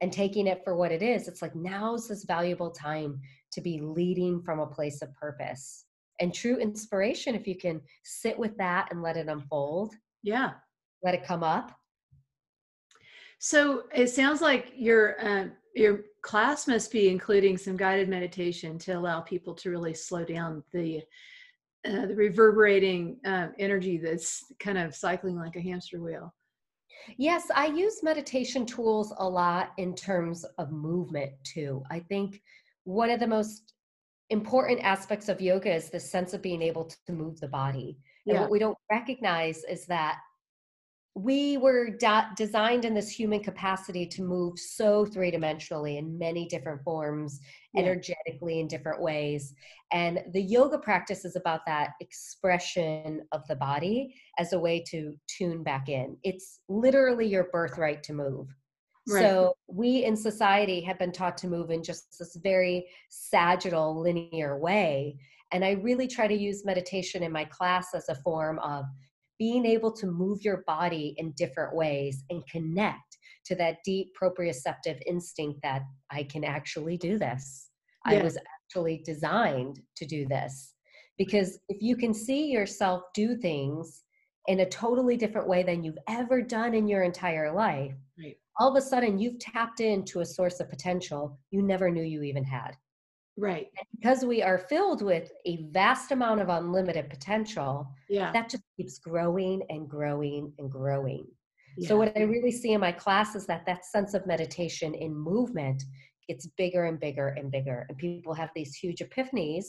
and 0.00 0.12
taking 0.12 0.46
it 0.46 0.62
for 0.62 0.76
what 0.76 0.92
it 0.92 1.02
is. 1.02 1.26
It's 1.26 1.42
like 1.42 1.56
now's 1.56 2.06
this 2.06 2.24
valuable 2.24 2.70
time 2.70 3.20
to 3.52 3.60
be 3.60 3.80
leading 3.80 4.40
from 4.42 4.60
a 4.60 4.66
place 4.66 5.02
of 5.02 5.12
purpose 5.14 5.86
and 6.20 6.34
true 6.34 6.56
inspiration 6.56 7.34
if 7.34 7.46
you 7.46 7.56
can 7.56 7.80
sit 8.04 8.38
with 8.38 8.56
that 8.58 8.88
and 8.90 9.02
let 9.02 9.16
it 9.16 9.28
unfold 9.28 9.94
Yeah. 10.22 10.52
let 11.02 11.14
it 11.14 11.24
come 11.24 11.42
up 11.42 11.72
So 13.38 13.84
it 13.94 14.08
sounds 14.08 14.40
like 14.40 14.72
your 14.76 15.14
um, 15.24 15.52
your 15.74 16.00
class 16.22 16.66
must 16.66 16.90
be 16.90 17.08
including 17.08 17.56
some 17.56 17.76
guided 17.76 18.08
meditation 18.08 18.78
to 18.80 18.92
allow 18.92 19.20
people 19.20 19.54
to 19.54 19.70
really 19.70 19.94
slow 19.94 20.24
down 20.24 20.64
the 20.72 21.02
uh, 21.86 22.06
the 22.06 22.16
reverberating 22.16 23.20
um, 23.24 23.52
energy 23.60 23.96
that's 23.96 24.44
kind 24.58 24.76
of 24.76 24.94
cycling 24.94 25.36
like 25.36 25.54
a 25.54 25.60
hamster 25.60 26.02
wheel. 26.02 26.34
Yes 27.16 27.44
i 27.54 27.66
use 27.66 28.02
meditation 28.02 28.66
tools 28.66 29.12
a 29.18 29.28
lot 29.28 29.72
in 29.78 29.94
terms 29.94 30.44
of 30.58 30.70
movement 30.70 31.32
too 31.44 31.82
i 31.90 31.98
think 31.98 32.40
one 32.84 33.10
of 33.10 33.20
the 33.20 33.26
most 33.26 33.74
important 34.30 34.80
aspects 34.80 35.28
of 35.28 35.40
yoga 35.40 35.74
is 35.74 35.90
the 35.90 36.00
sense 36.00 36.34
of 36.34 36.42
being 36.42 36.62
able 36.62 36.84
to 37.06 37.12
move 37.12 37.40
the 37.40 37.48
body 37.48 37.98
and 38.26 38.34
Yeah. 38.34 38.42
what 38.42 38.50
we 38.50 38.58
don't 38.58 38.78
recognize 38.90 39.64
is 39.64 39.86
that 39.86 40.18
we 41.18 41.56
were 41.56 41.90
da- 41.90 42.32
designed 42.36 42.84
in 42.84 42.94
this 42.94 43.10
human 43.10 43.42
capacity 43.42 44.06
to 44.06 44.22
move 44.22 44.56
so 44.58 45.04
three 45.04 45.32
dimensionally 45.32 45.98
in 45.98 46.16
many 46.16 46.46
different 46.46 46.80
forms, 46.84 47.40
Yeah. 47.74 47.82
energetically 47.82 48.60
in 48.60 48.68
different 48.68 49.02
ways. 49.02 49.52
And 49.90 50.22
the 50.32 50.40
yoga 50.40 50.78
practice 50.78 51.24
is 51.24 51.34
about 51.34 51.66
that 51.66 51.90
expression 52.00 53.26
of 53.32 53.46
the 53.48 53.56
body 53.56 54.14
as 54.38 54.52
a 54.52 54.60
way 54.60 54.80
to 54.90 55.18
tune 55.26 55.64
back 55.64 55.88
in. 55.88 56.16
It's 56.22 56.60
literally 56.68 57.26
your 57.26 57.48
birthright 57.50 58.04
to 58.04 58.12
move. 58.12 58.54
Right. 59.08 59.22
So 59.22 59.54
we 59.66 60.04
in 60.04 60.14
society 60.14 60.80
have 60.82 60.98
been 60.98 61.12
taught 61.12 61.36
to 61.38 61.48
move 61.48 61.70
in 61.70 61.82
just 61.82 62.16
this 62.18 62.36
very 62.36 62.86
sagittal 63.08 64.00
linear 64.00 64.58
way. 64.58 65.18
And 65.50 65.64
I 65.64 65.72
really 65.72 66.06
try 66.06 66.28
to 66.28 66.34
use 66.34 66.64
meditation 66.64 67.22
in 67.22 67.32
my 67.32 67.44
class 67.46 67.94
as 67.94 68.08
a 68.08 68.14
form 68.16 68.58
of 68.60 68.84
being 69.38 69.64
able 69.64 69.92
to 69.92 70.06
move 70.06 70.42
your 70.42 70.62
body 70.66 71.14
in 71.18 71.32
different 71.36 71.74
ways 71.74 72.24
and 72.30 72.42
connect 72.50 73.18
to 73.46 73.54
that 73.54 73.78
deep 73.84 74.08
proprioceptive 74.20 75.00
instinct 75.06 75.60
that 75.62 75.82
I 76.10 76.24
can 76.24 76.44
actually 76.44 76.96
do 76.96 77.18
this. 77.18 77.70
I 78.04 78.22
was 78.22 78.38
actually 78.64 79.02
designed 79.04 79.80
to 79.96 80.06
do 80.06 80.26
this. 80.26 80.74
Because 81.18 81.58
if 81.68 81.78
you 81.82 81.96
can 81.96 82.14
see 82.14 82.46
yourself 82.50 83.02
do 83.14 83.36
things 83.36 84.04
in 84.46 84.60
a 84.60 84.66
totally 84.68 85.16
different 85.16 85.48
way 85.48 85.62
than 85.62 85.82
you've 85.82 85.98
ever 86.08 86.40
done 86.40 86.74
in 86.74 86.88
your 86.88 87.02
entire 87.02 87.52
life, 87.52 87.94
Right. 88.18 88.36
all 88.60 88.70
of 88.70 88.76
a 88.76 88.80
sudden 88.86 89.18
you've 89.18 89.38
tapped 89.38 89.80
into 89.80 90.20
a 90.20 90.26
source 90.26 90.60
of 90.60 90.70
potential 90.70 91.38
you 91.50 91.62
never 91.62 91.90
knew 91.90 92.02
you 92.02 92.22
even 92.22 92.44
had 92.44 92.76
Right. 93.38 93.68
because 93.94 94.24
we 94.24 94.42
are 94.42 94.58
filled 94.58 95.00
with 95.00 95.30
a 95.46 95.66
vast 95.70 96.10
amount 96.10 96.40
of 96.40 96.48
unlimited 96.48 97.08
potential 97.08 97.88
Yeah. 98.08 98.32
that 98.32 98.48
just 98.50 98.64
keeps 98.76 98.98
growing 98.98 99.62
and 99.70 99.88
growing 99.88 100.52
and 100.58 100.70
growing 100.70 101.24
yeah. 101.76 101.88
so 101.88 101.96
what 101.96 102.16
i 102.16 102.22
really 102.22 102.50
see 102.50 102.72
in 102.72 102.80
my 102.80 102.90
class 102.90 103.36
is 103.36 103.46
that 103.46 103.64
that 103.66 103.84
sense 103.84 104.14
of 104.14 104.26
meditation 104.26 104.92
in 104.94 105.14
movement 105.14 105.84
gets 106.28 106.46
bigger 106.56 106.84
and 106.86 106.98
bigger 106.98 107.28
and 107.28 107.50
bigger 107.50 107.86
and 107.88 107.96
people 107.96 108.34
have 108.34 108.50
these 108.56 108.74
huge 108.74 108.98
epiphanies 109.00 109.66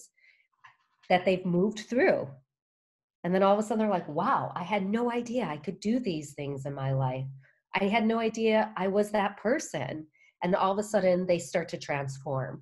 that 1.10 1.24
they've 1.24 1.46
moved 1.46 1.82
through 1.82 2.28
and 3.24 3.34
then 3.36 3.44
all 3.44 3.54
of 3.54 3.60
a 3.60 3.64
sudden 3.64 3.80
they're 3.80 3.90
like 3.90 4.08
wow 4.08 4.52
i 4.56 4.64
had 4.64 4.84
no 4.86 5.12
idea 5.12 5.44
i 5.46 5.58
could 5.58 5.80
do 5.80 6.00
these 6.00 6.34
things 6.34 6.66
in 6.66 6.74
my 6.74 6.92
life 6.92 7.26
i 7.80 7.84
had 7.86 8.06
no 8.06 8.18
idea 8.20 8.72
i 8.78 8.88
was 8.88 9.12
that 9.12 9.38
person 9.38 10.08
and 10.44 10.56
all 10.56 10.72
of 10.72 10.80
a 10.80 10.84
sudden 10.84 11.28
they 11.28 11.38
start 11.40 11.68
to 11.70 11.78
transform 11.78 12.62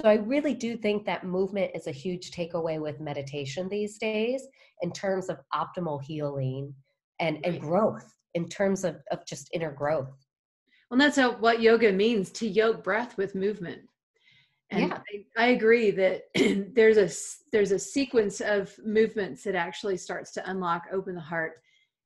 so 0.00 0.08
I 0.08 0.14
really 0.14 0.54
do 0.54 0.76
think 0.76 1.04
that 1.06 1.24
movement 1.24 1.72
is 1.74 1.88
a 1.88 1.92
huge 1.92 2.30
takeaway 2.30 2.80
with 2.80 3.00
meditation 3.00 3.68
these 3.68 3.98
days 3.98 4.46
in 4.82 4.92
terms 4.92 5.28
of 5.28 5.40
optimal 5.52 6.00
healing 6.00 6.72
and, 7.18 7.44
and 7.44 7.60
growth, 7.60 8.14
in 8.34 8.48
terms 8.48 8.84
of, 8.84 9.02
of 9.10 9.26
just 9.26 9.50
inner 9.52 9.72
growth. 9.72 10.14
Well, 10.88 11.00
that's 11.00 11.16
how, 11.16 11.32
what 11.32 11.60
yoga 11.60 11.90
means 11.90 12.30
to 12.32 12.46
yoke 12.46 12.84
breath 12.84 13.16
with 13.16 13.34
movement. 13.34 13.80
And 14.70 14.90
yeah. 14.90 15.00
I, 15.36 15.44
I 15.44 15.46
agree 15.48 15.90
that 15.90 16.26
there's 16.74 16.96
a 16.96 17.10
there's 17.50 17.72
a 17.72 17.78
sequence 17.78 18.40
of 18.40 18.72
movements 18.84 19.42
that 19.42 19.56
actually 19.56 19.96
starts 19.96 20.30
to 20.34 20.48
unlock, 20.48 20.84
open 20.92 21.16
the 21.16 21.20
heart, 21.20 21.54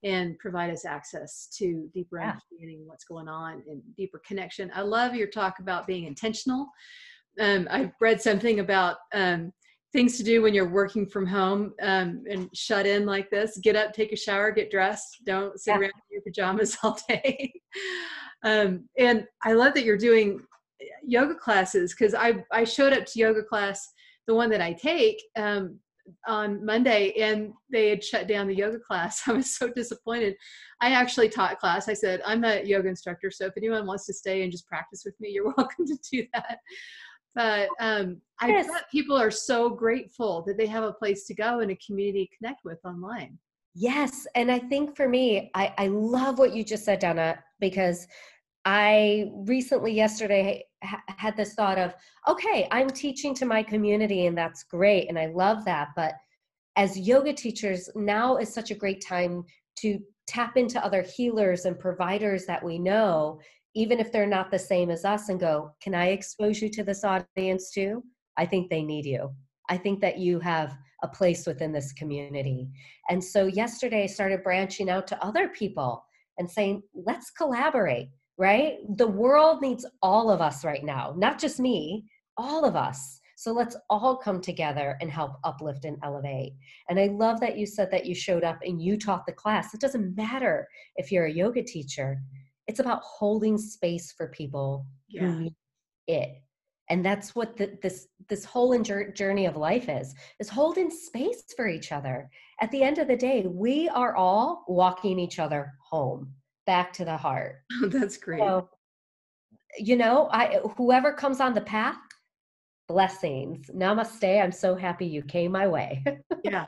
and 0.02 0.38
provide 0.38 0.70
us 0.70 0.86
access 0.86 1.46
to 1.58 1.90
deeper 1.92 2.18
yeah. 2.18 2.30
understanding 2.30 2.86
what's 2.86 3.04
going 3.04 3.28
on 3.28 3.62
and 3.68 3.82
deeper 3.98 4.22
connection. 4.26 4.72
I 4.74 4.80
love 4.80 5.14
your 5.14 5.26
talk 5.26 5.58
about 5.58 5.86
being 5.86 6.04
intentional. 6.04 6.68
Um, 7.40 7.68
I've 7.70 7.92
read 8.00 8.20
something 8.20 8.60
about 8.60 8.96
um, 9.14 9.52
things 9.92 10.16
to 10.16 10.24
do 10.24 10.42
when 10.42 10.54
you're 10.54 10.68
working 10.68 11.06
from 11.06 11.26
home 11.26 11.74
um, 11.82 12.24
and 12.28 12.48
shut 12.54 12.86
in 12.86 13.06
like 13.06 13.30
this. 13.30 13.58
Get 13.62 13.76
up 13.76 13.92
take 13.92 14.12
a 14.12 14.16
shower 14.16 14.50
get 14.50 14.70
dressed. 14.70 15.18
Don't 15.24 15.58
sit 15.60 15.72
yeah. 15.72 15.78
around 15.78 15.92
in 16.10 16.12
your 16.12 16.22
pajamas 16.22 16.76
all 16.82 16.98
day. 17.08 17.52
Um, 18.44 18.88
and 18.98 19.26
i 19.44 19.52
love 19.52 19.74
that 19.74 19.84
you're 19.84 19.96
doing 19.96 20.40
yoga 21.04 21.34
classes 21.34 21.94
because 21.94 22.14
I, 22.14 22.44
I 22.50 22.64
showed 22.64 22.92
up 22.92 23.06
to 23.06 23.18
yoga 23.18 23.42
class 23.42 23.88
the 24.26 24.34
one 24.34 24.50
that 24.50 24.60
i 24.60 24.72
take 24.72 25.22
um, 25.36 25.78
on 26.26 26.64
monday 26.64 27.12
and 27.12 27.52
they 27.70 27.88
had 27.88 28.02
shut 28.02 28.26
down 28.26 28.48
the 28.48 28.56
yoga 28.56 28.78
class. 28.80 29.22
I 29.28 29.32
was 29.32 29.56
so 29.56 29.72
disappointed. 29.72 30.34
I 30.80 30.90
actually 30.90 31.28
taught 31.28 31.60
class. 31.60 31.88
I 31.88 31.94
said 31.94 32.20
i'm 32.26 32.44
a 32.44 32.64
yoga 32.64 32.88
instructor 32.88 33.30
so 33.30 33.46
if 33.46 33.52
anyone 33.56 33.86
wants 33.86 34.06
to 34.06 34.12
stay 34.12 34.42
and 34.42 34.50
just 34.50 34.66
practice 34.66 35.02
with 35.04 35.14
me 35.20 35.30
you're 35.30 35.44
welcome 35.56 35.86
to 35.86 35.98
do 36.10 36.26
that 36.34 36.58
but 37.34 37.68
um, 37.80 38.20
yes. 38.42 38.66
I 38.68 38.72
bet 38.72 38.90
people 38.90 39.16
are 39.16 39.30
so 39.30 39.70
grateful 39.70 40.42
that 40.46 40.58
they 40.58 40.66
have 40.66 40.84
a 40.84 40.92
place 40.92 41.26
to 41.26 41.34
go 41.34 41.60
and 41.60 41.70
a 41.70 41.76
community 41.76 42.26
to 42.26 42.36
connect 42.36 42.64
with 42.64 42.78
online. 42.84 43.38
Yes. 43.74 44.26
And 44.34 44.50
I 44.50 44.58
think 44.58 44.96
for 44.96 45.08
me, 45.08 45.50
I, 45.54 45.72
I 45.78 45.86
love 45.86 46.38
what 46.38 46.54
you 46.54 46.62
just 46.62 46.84
said, 46.84 46.98
Donna, 46.98 47.38
because 47.58 48.06
I 48.64 49.30
recently, 49.34 49.92
yesterday, 49.92 50.64
ha- 50.84 51.02
had 51.08 51.36
this 51.36 51.54
thought 51.54 51.78
of, 51.78 51.94
okay, 52.28 52.68
I'm 52.70 52.90
teaching 52.90 53.34
to 53.36 53.46
my 53.46 53.62
community 53.62 54.26
and 54.26 54.36
that's 54.36 54.62
great. 54.62 55.08
And 55.08 55.18
I 55.18 55.26
love 55.26 55.64
that. 55.64 55.88
But 55.96 56.14
as 56.76 56.98
yoga 56.98 57.32
teachers, 57.32 57.88
now 57.94 58.36
is 58.36 58.52
such 58.52 58.70
a 58.70 58.76
great 58.76 59.02
time 59.04 59.44
to 59.78 59.98
tap 60.26 60.56
into 60.56 60.84
other 60.84 61.02
healers 61.02 61.64
and 61.64 61.78
providers 61.78 62.46
that 62.46 62.62
we 62.62 62.78
know 62.78 63.40
even 63.74 64.00
if 64.00 64.12
they're 64.12 64.26
not 64.26 64.50
the 64.50 64.58
same 64.58 64.90
as 64.90 65.04
us 65.04 65.28
and 65.28 65.40
go, 65.40 65.72
can 65.82 65.94
I 65.94 66.08
expose 66.08 66.60
you 66.60 66.68
to 66.70 66.84
this 66.84 67.04
audience 67.04 67.70
too? 67.70 68.02
I 68.36 68.46
think 68.46 68.68
they 68.68 68.82
need 68.82 69.06
you. 69.06 69.34
I 69.68 69.76
think 69.76 70.00
that 70.00 70.18
you 70.18 70.40
have 70.40 70.76
a 71.02 71.08
place 71.08 71.46
within 71.46 71.72
this 71.72 71.92
community. 71.92 72.68
And 73.08 73.22
so 73.22 73.46
yesterday 73.46 74.04
I 74.04 74.06
started 74.06 74.42
branching 74.42 74.90
out 74.90 75.06
to 75.08 75.24
other 75.24 75.48
people 75.48 76.04
and 76.38 76.50
saying, 76.50 76.82
let's 76.94 77.30
collaborate, 77.30 78.08
right? 78.38 78.78
The 78.96 79.06
world 79.06 79.60
needs 79.60 79.86
all 80.02 80.30
of 80.30 80.40
us 80.40 80.64
right 80.64 80.84
now, 80.84 81.14
not 81.16 81.38
just 81.38 81.60
me, 81.60 82.04
all 82.36 82.64
of 82.64 82.76
us. 82.76 83.20
So 83.36 83.52
let's 83.52 83.76
all 83.90 84.16
come 84.16 84.40
together 84.40 84.96
and 85.00 85.10
help 85.10 85.32
uplift 85.42 85.84
and 85.84 85.96
elevate. 86.04 86.52
And 86.88 87.00
I 87.00 87.06
love 87.06 87.40
that 87.40 87.58
you 87.58 87.66
said 87.66 87.90
that 87.90 88.06
you 88.06 88.14
showed 88.14 88.44
up 88.44 88.58
and 88.64 88.80
you 88.80 88.96
taught 88.96 89.26
the 89.26 89.32
class. 89.32 89.74
It 89.74 89.80
doesn't 89.80 90.16
matter 90.16 90.68
if 90.96 91.10
you're 91.10 91.26
a 91.26 91.32
yoga 91.32 91.62
teacher, 91.62 92.22
it's 92.66 92.80
about 92.80 93.02
holding 93.02 93.58
space 93.58 94.12
for 94.12 94.28
people 94.28 94.86
yeah. 95.08 95.26
who 95.26 95.50
it 96.06 96.42
and 96.90 97.04
that's 97.04 97.34
what 97.34 97.56
the, 97.56 97.78
this 97.82 98.08
this 98.28 98.44
whole 98.44 98.78
journey 98.82 99.46
of 99.46 99.56
life 99.56 99.88
is 99.88 100.14
is 100.40 100.48
holding 100.48 100.90
space 100.90 101.42
for 101.56 101.66
each 101.66 101.90
other. 101.90 102.28
At 102.60 102.70
the 102.70 102.82
end 102.82 102.98
of 102.98 103.08
the 103.08 103.16
day 103.16 103.46
we 103.46 103.88
are 103.88 104.14
all 104.14 104.64
walking 104.68 105.18
each 105.18 105.38
other 105.38 105.72
home 105.80 106.32
back 106.66 106.92
to 106.94 107.04
the 107.04 107.16
heart. 107.16 107.62
Oh, 107.82 107.88
that's 107.88 108.16
great. 108.16 108.40
So, 108.40 108.68
you 109.78 109.96
know 109.96 110.28
i 110.32 110.60
whoever 110.76 111.12
comes 111.12 111.40
on 111.40 111.54
the 111.54 111.60
path 111.62 111.96
blessings 112.88 113.70
namaste 113.74 114.42
i'm 114.42 114.52
so 114.52 114.74
happy 114.74 115.06
you 115.06 115.22
came 115.22 115.52
my 115.52 115.66
way. 115.66 116.04
Yeah 116.44 116.66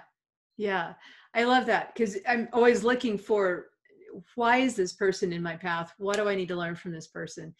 yeah 0.56 0.94
i 1.34 1.42
love 1.42 1.66
that 1.66 1.92
because 1.92 2.16
i'm 2.28 2.48
always 2.52 2.84
looking 2.84 3.18
for 3.18 3.66
why 4.34 4.58
is 4.58 4.76
this 4.76 4.92
person 4.92 5.32
in 5.32 5.42
my 5.42 5.56
path? 5.56 5.92
What 5.98 6.16
do 6.16 6.28
I 6.28 6.34
need 6.34 6.48
to 6.48 6.56
learn 6.56 6.76
from 6.76 6.92
this 6.92 7.08
person? 7.08 7.54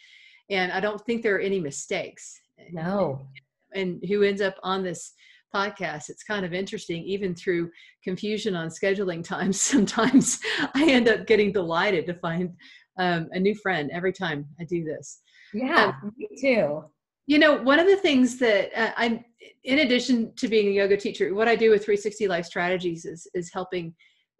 And 0.51 0.73
I 0.73 0.81
don't 0.81 1.05
think 1.05 1.23
there 1.23 1.37
are 1.37 1.41
any 1.41 1.61
mistakes. 1.61 2.39
No. 2.73 3.27
And 3.75 4.03
who 4.07 4.23
ends 4.23 4.41
up 4.41 4.57
on 4.63 4.83
this 4.83 5.13
podcast, 5.55 6.09
it's 6.09 6.23
kind 6.23 6.45
of 6.45 6.53
interesting, 6.53 7.03
even 7.05 7.35
through 7.35 7.71
confusion 8.03 8.55
on 8.55 8.69
scheduling 8.69 9.25
times. 9.27 9.61
Sometimes 9.61 10.39
I 10.75 10.87
end 10.89 11.09
up 11.09 11.27
getting 11.27 11.53
delighted 11.53 12.07
to 12.07 12.15
find 12.15 12.51
um, 12.99 13.29
a 13.33 13.41
new 13.41 13.55
friend 13.57 13.91
every 13.93 14.13
time 14.13 14.47
I 14.61 14.65
do 14.65 14.85
this. 14.85 15.21
Yeah, 15.53 15.93
um, 16.03 16.13
me 16.17 16.29
too. 16.41 16.85
You 17.27 17.39
know, 17.39 17.63
one 17.63 17.79
of 17.79 17.87
the 17.87 17.97
things 17.97 18.39
that 18.39 18.71
uh, 18.77 18.93
I'm, 18.97 19.25
in 19.63 19.79
addition 19.79 20.35
to 20.37 20.49
being 20.49 20.69
a 20.69 20.73
yoga 20.73 20.97
teacher, 20.97 21.35
what 21.35 21.49
I 21.49 21.57
do 21.57 21.71
with 21.71 21.85
360 21.85 22.29
Life 22.29 22.45
Strategies 22.45 23.05
is 23.07 23.27
is 23.35 23.51
helping 23.53 23.95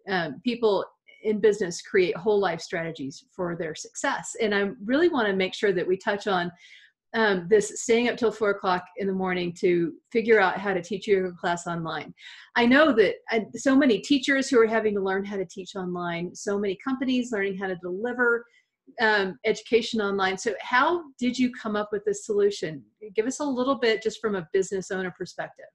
um, 0.07 0.39
people 0.43 0.85
in 1.25 1.39
business 1.39 1.81
create 1.81 2.15
whole 2.15 2.39
life 2.39 2.61
strategies 2.61 3.25
for 3.35 3.55
their 3.55 3.75
success. 3.75 4.35
And 4.41 4.53
I 4.55 4.69
really 4.83 5.09
want 5.09 5.27
to 5.27 5.35
make 5.35 5.53
sure 5.53 5.73
that 5.73 5.87
we 5.87 5.97
touch 5.97 6.27
on 6.27 6.51
um, 7.15 7.47
this 7.49 7.81
staying 7.81 8.09
up 8.09 8.17
till 8.17 8.31
four 8.31 8.51
o'clock 8.51 8.83
in 8.97 9.07
the 9.07 9.13
morning 9.13 9.53
to 9.61 9.93
figure 10.11 10.39
out 10.39 10.59
how 10.59 10.73
to 10.73 10.81
teach 10.81 11.07
your 11.07 11.31
class 11.33 11.65
online. 11.65 12.13
I 12.55 12.65
know 12.65 12.91
that 12.93 13.15
I, 13.29 13.45
so 13.55 13.75
many 13.75 13.99
teachers 13.99 14.49
who 14.49 14.59
are 14.59 14.67
having 14.67 14.93
to 14.95 15.01
learn 15.01 15.23
how 15.23 15.37
to 15.37 15.45
teach 15.45 15.75
online, 15.75 16.35
so 16.35 16.59
many 16.59 16.77
companies 16.85 17.31
learning 17.31 17.57
how 17.57 17.67
to 17.67 17.77
deliver 17.77 18.45
um, 19.01 19.39
education 19.45 20.01
online. 20.01 20.37
So, 20.37 20.53
how 20.59 21.03
did 21.17 21.39
you 21.39 21.51
come 21.53 21.75
up 21.75 21.89
with 21.91 22.03
this 22.05 22.25
solution? 22.25 22.83
Give 23.15 23.25
us 23.25 23.39
a 23.39 23.45
little 23.45 23.75
bit 23.75 24.03
just 24.03 24.19
from 24.19 24.35
a 24.35 24.47
business 24.51 24.91
owner 24.91 25.13
perspective. 25.17 25.65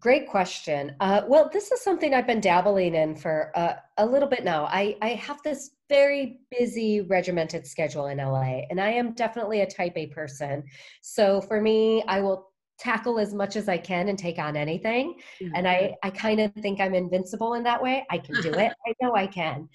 Great 0.00 0.28
question. 0.28 0.94
Uh, 1.00 1.22
well, 1.28 1.48
this 1.52 1.70
is 1.70 1.82
something 1.82 2.14
I've 2.14 2.26
been 2.26 2.40
dabbling 2.40 2.94
in 2.94 3.14
for 3.16 3.52
uh, 3.54 3.74
a 3.98 4.06
little 4.06 4.28
bit 4.28 4.44
now. 4.44 4.64
I, 4.66 4.96
I 5.00 5.10
have 5.10 5.40
this 5.42 5.70
very 5.88 6.40
busy, 6.50 7.02
regimented 7.02 7.66
schedule 7.66 8.06
in 8.06 8.18
LA, 8.18 8.62
and 8.70 8.80
I 8.80 8.90
am 8.90 9.12
definitely 9.12 9.60
a 9.60 9.66
type 9.66 9.96
A 9.96 10.06
person. 10.08 10.64
So 11.02 11.40
for 11.40 11.60
me, 11.60 12.02
I 12.08 12.20
will 12.20 12.50
tackle 12.78 13.18
as 13.18 13.32
much 13.32 13.56
as 13.56 13.68
I 13.68 13.78
can 13.78 14.08
and 14.08 14.18
take 14.18 14.38
on 14.38 14.56
anything. 14.56 15.14
Mm-hmm. 15.40 15.54
And 15.54 15.68
I, 15.68 15.94
I 16.02 16.10
kind 16.10 16.40
of 16.40 16.52
think 16.54 16.80
I'm 16.80 16.94
invincible 16.94 17.54
in 17.54 17.62
that 17.62 17.82
way. 17.82 18.04
I 18.10 18.18
can 18.18 18.40
do 18.42 18.50
it. 18.50 18.72
I 18.86 18.94
know 19.00 19.14
I 19.14 19.26
can. 19.26 19.68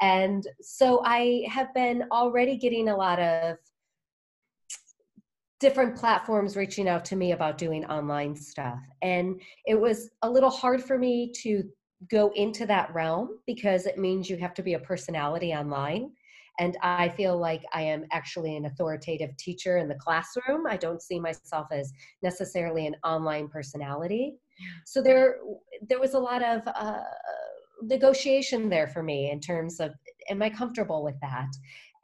And 0.00 0.46
so 0.60 1.02
I 1.04 1.46
have 1.48 1.72
been 1.74 2.04
already 2.12 2.56
getting 2.56 2.88
a 2.88 2.96
lot 2.96 3.18
of 3.18 3.56
different 5.64 5.96
platforms 5.96 6.58
reaching 6.58 6.90
out 6.90 7.06
to 7.06 7.16
me 7.16 7.32
about 7.32 7.56
doing 7.56 7.86
online 7.86 8.36
stuff. 8.36 8.78
And 9.00 9.40
it 9.64 9.80
was 9.80 10.10
a 10.20 10.28
little 10.28 10.50
hard 10.50 10.84
for 10.84 10.98
me 10.98 11.32
to 11.40 11.64
go 12.10 12.30
into 12.34 12.66
that 12.66 12.92
realm 12.92 13.38
because 13.46 13.86
it 13.86 13.96
means 13.96 14.28
you 14.28 14.36
have 14.36 14.52
to 14.52 14.62
be 14.62 14.74
a 14.74 14.78
personality 14.78 15.54
online. 15.54 16.10
And 16.58 16.76
I 16.82 17.08
feel 17.08 17.38
like 17.38 17.62
I 17.72 17.80
am 17.80 18.04
actually 18.12 18.54
an 18.56 18.66
authoritative 18.66 19.34
teacher 19.38 19.78
in 19.78 19.88
the 19.88 19.94
classroom. 19.94 20.66
I 20.68 20.76
don't 20.76 21.00
see 21.00 21.18
myself 21.18 21.68
as 21.72 21.90
necessarily 22.22 22.86
an 22.86 22.96
online 23.02 23.48
personality. 23.48 24.34
So 24.84 25.00
there, 25.00 25.36
there 25.88 25.98
was 25.98 26.12
a 26.12 26.18
lot 26.18 26.42
of 26.42 26.60
uh, 26.66 26.98
negotiation 27.80 28.68
there 28.68 28.86
for 28.86 29.02
me 29.02 29.30
in 29.30 29.40
terms 29.40 29.80
of, 29.80 29.94
am 30.28 30.42
I 30.42 30.50
comfortable 30.50 31.02
with 31.02 31.18
that? 31.22 31.48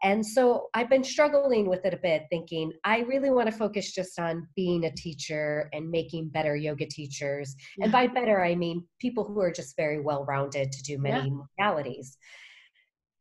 And 0.02 0.25
so 0.25 0.69
I've 0.75 0.88
been 0.88 1.04
struggling 1.04 1.69
with 1.69 1.85
it 1.85 1.92
a 1.92 1.99
bit, 1.99 2.25
thinking 2.30 2.73
I 2.85 3.00
really 3.00 3.30
want 3.30 3.50
to 3.50 3.57
focus 3.57 3.92
just 3.92 4.19
on 4.19 4.49
being 4.57 4.85
a 4.85 4.95
teacher 4.95 5.69
and 5.73 5.90
making 5.90 6.30
better 6.30 6.57
yoga 6.57 6.87
teachers. 6.87 7.54
Yeah. 7.76 7.85
And 7.85 7.92
by 7.92 8.07
better, 8.07 8.42
I 8.42 8.54
mean 8.54 8.87
people 8.99 9.25
who 9.25 9.40
are 9.40 9.52
just 9.52 9.76
very 9.76 10.00
well 10.00 10.25
rounded 10.25 10.73
to 10.73 10.83
do 10.83 10.99
many 10.99 11.28
yeah. 11.28 11.66
modalities. 11.66 12.16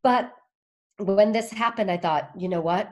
But 0.02 0.32
when 0.98 1.32
this 1.32 1.50
happened, 1.50 1.90
I 1.90 1.98
thought, 1.98 2.30
you 2.36 2.48
know 2.48 2.62
what? 2.62 2.90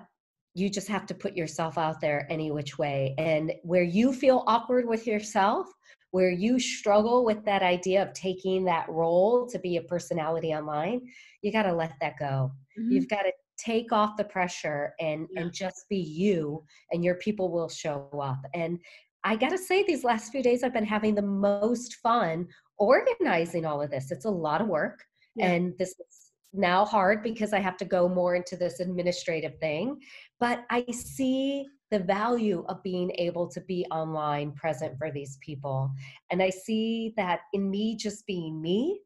You 0.54 0.68
just 0.68 0.88
have 0.88 1.06
to 1.06 1.14
put 1.14 1.36
yourself 1.36 1.78
out 1.78 2.00
there 2.00 2.26
any 2.30 2.50
which 2.50 2.78
way. 2.78 3.14
And 3.16 3.52
where 3.62 3.82
you 3.82 4.12
feel 4.12 4.44
awkward 4.46 4.86
with 4.86 5.06
yourself, 5.06 5.66
where 6.10 6.30
you 6.30 6.58
struggle 6.58 7.24
with 7.24 7.44
that 7.44 7.62
idea 7.62 8.02
of 8.02 8.12
taking 8.12 8.64
that 8.64 8.88
role 8.88 9.46
to 9.48 9.58
be 9.58 9.76
a 9.76 9.82
personality 9.82 10.52
online, 10.54 11.02
you 11.42 11.52
got 11.52 11.62
to 11.64 11.72
let 11.72 11.92
that 12.00 12.18
go. 12.18 12.52
Mm-hmm. 12.78 12.92
You've 12.92 13.08
got 13.08 13.22
to 13.22 13.32
take 13.58 13.92
off 13.92 14.16
the 14.16 14.24
pressure 14.24 14.94
and 15.00 15.26
yeah. 15.30 15.42
and 15.42 15.52
just 15.52 15.88
be 15.88 15.98
you 15.98 16.62
and 16.92 17.04
your 17.04 17.16
people 17.16 17.50
will 17.50 17.68
show 17.68 18.08
up 18.22 18.40
and 18.54 18.78
i 19.24 19.36
got 19.36 19.50
to 19.50 19.58
say 19.58 19.82
these 19.82 20.04
last 20.04 20.30
few 20.30 20.42
days 20.42 20.62
i've 20.62 20.72
been 20.72 20.84
having 20.84 21.14
the 21.14 21.22
most 21.22 21.96
fun 21.96 22.46
organizing 22.78 23.66
all 23.66 23.82
of 23.82 23.90
this 23.90 24.10
it's 24.10 24.24
a 24.24 24.30
lot 24.30 24.60
of 24.60 24.68
work 24.68 25.04
yeah. 25.34 25.50
and 25.50 25.74
this 25.78 25.90
is 25.90 26.30
now 26.52 26.84
hard 26.84 27.22
because 27.22 27.52
i 27.52 27.58
have 27.58 27.76
to 27.76 27.84
go 27.84 28.08
more 28.08 28.34
into 28.34 28.56
this 28.56 28.80
administrative 28.80 29.58
thing 29.58 29.98
but 30.40 30.64
i 30.70 30.84
see 30.90 31.66
the 31.90 31.98
value 31.98 32.64
of 32.68 32.82
being 32.82 33.10
able 33.16 33.48
to 33.48 33.60
be 33.62 33.84
online 33.90 34.52
present 34.52 34.96
for 34.98 35.10
these 35.10 35.38
people 35.40 35.90
and 36.30 36.42
i 36.42 36.48
see 36.48 37.12
that 37.16 37.40
in 37.52 37.70
me 37.70 37.96
just 37.96 38.26
being 38.26 38.62
me 38.62 39.00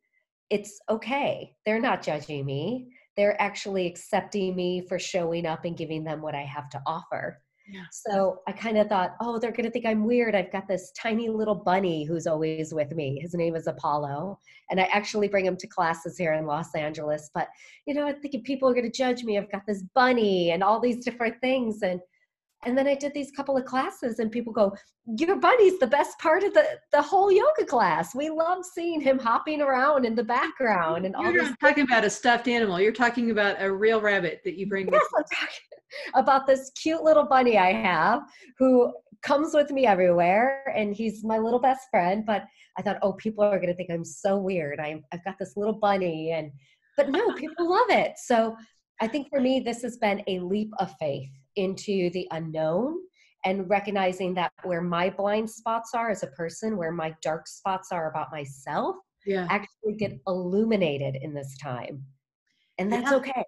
it's 0.50 0.78
okay 0.90 1.52
they're 1.64 1.80
not 1.80 2.02
judging 2.02 2.44
me 2.44 2.86
they're 3.16 3.40
actually 3.40 3.86
accepting 3.86 4.56
me 4.56 4.86
for 4.88 4.98
showing 4.98 5.46
up 5.46 5.64
and 5.64 5.76
giving 5.76 6.04
them 6.04 6.22
what 6.22 6.34
I 6.34 6.42
have 6.42 6.68
to 6.70 6.82
offer. 6.86 7.40
Yeah. 7.68 7.84
So 7.92 8.40
I 8.48 8.52
kind 8.52 8.76
of 8.76 8.88
thought, 8.88 9.14
oh, 9.20 9.38
they're 9.38 9.52
going 9.52 9.64
to 9.64 9.70
think 9.70 9.86
I'm 9.86 10.04
weird. 10.04 10.34
I've 10.34 10.50
got 10.50 10.66
this 10.66 10.92
tiny 10.92 11.28
little 11.28 11.54
bunny 11.54 12.04
who's 12.04 12.26
always 12.26 12.74
with 12.74 12.92
me. 12.92 13.20
His 13.20 13.34
name 13.34 13.54
is 13.54 13.66
Apollo. 13.66 14.38
And 14.70 14.80
I 14.80 14.84
actually 14.92 15.28
bring 15.28 15.46
him 15.46 15.56
to 15.56 15.66
classes 15.68 16.18
here 16.18 16.32
in 16.34 16.46
Los 16.46 16.74
Angeles. 16.74 17.30
But, 17.32 17.48
you 17.86 17.94
know, 17.94 18.06
I'm 18.06 18.20
thinking 18.20 18.42
people 18.42 18.68
are 18.68 18.74
going 18.74 18.90
to 18.90 18.96
judge 18.96 19.22
me. 19.22 19.38
I've 19.38 19.52
got 19.52 19.62
this 19.66 19.84
bunny 19.94 20.50
and 20.50 20.62
all 20.62 20.80
these 20.80 21.04
different 21.04 21.40
things. 21.40 21.82
And 21.82 22.00
and 22.64 22.78
then 22.78 22.86
I 22.86 22.94
did 22.94 23.12
these 23.12 23.30
couple 23.32 23.56
of 23.56 23.64
classes, 23.64 24.20
and 24.20 24.30
people 24.30 24.52
go, 24.52 24.72
Your 25.18 25.36
bunny's 25.36 25.78
the 25.78 25.86
best 25.86 26.18
part 26.18 26.44
of 26.44 26.54
the, 26.54 26.64
the 26.92 27.02
whole 27.02 27.32
yoga 27.32 27.64
class. 27.64 28.14
We 28.14 28.30
love 28.30 28.64
seeing 28.64 29.00
him 29.00 29.18
hopping 29.18 29.60
around 29.60 30.04
in 30.04 30.14
the 30.14 30.22
background 30.22 31.04
and 31.04 31.16
all 31.16 31.24
You're 31.24 31.42
not 31.42 31.58
talking 31.60 31.84
about 31.84 32.04
a 32.04 32.10
stuffed 32.10 32.46
animal. 32.46 32.80
You're 32.80 32.92
talking 32.92 33.30
about 33.30 33.56
a 33.60 33.72
real 33.72 34.00
rabbit 34.00 34.42
that 34.44 34.56
you 34.56 34.68
bring. 34.68 34.88
Yes, 34.92 35.02
I'm 35.16 35.24
talking 35.24 35.54
about 36.14 36.46
this 36.46 36.70
cute 36.80 37.02
little 37.02 37.24
bunny 37.24 37.58
I 37.58 37.72
have 37.72 38.22
who 38.58 38.92
comes 39.22 39.54
with 39.54 39.70
me 39.70 39.86
everywhere, 39.86 40.72
and 40.76 40.94
he's 40.94 41.24
my 41.24 41.38
little 41.38 41.60
best 41.60 41.88
friend. 41.90 42.24
But 42.24 42.44
I 42.78 42.82
thought, 42.82 42.98
oh, 43.02 43.14
people 43.14 43.42
are 43.42 43.58
going 43.58 43.70
to 43.70 43.74
think 43.74 43.90
I'm 43.90 44.04
so 44.04 44.38
weird. 44.38 44.78
I'm, 44.78 45.02
I've 45.12 45.24
got 45.24 45.34
this 45.40 45.56
little 45.56 45.74
bunny, 45.74 46.30
and 46.30 46.52
but 46.96 47.10
no, 47.10 47.32
people 47.34 47.68
love 47.68 47.90
it. 47.90 48.12
So 48.18 48.56
I 49.00 49.08
think 49.08 49.28
for 49.30 49.40
me, 49.40 49.58
this 49.58 49.82
has 49.82 49.96
been 49.96 50.22
a 50.28 50.38
leap 50.38 50.70
of 50.78 50.94
faith 51.00 51.30
into 51.56 52.10
the 52.10 52.26
unknown 52.30 52.96
and 53.44 53.68
recognizing 53.68 54.34
that 54.34 54.52
where 54.62 54.80
my 54.82 55.10
blind 55.10 55.50
spots 55.50 55.90
are 55.94 56.10
as 56.10 56.22
a 56.22 56.28
person, 56.28 56.76
where 56.76 56.92
my 56.92 57.14
dark 57.22 57.48
spots 57.48 57.88
are 57.90 58.10
about 58.10 58.30
myself, 58.30 58.96
yeah. 59.26 59.46
actually 59.50 59.94
get 59.98 60.18
illuminated 60.26 61.16
in 61.20 61.34
this 61.34 61.56
time. 61.58 62.04
And 62.78 62.92
that's 62.92 63.10
yeah. 63.10 63.16
okay. 63.16 63.44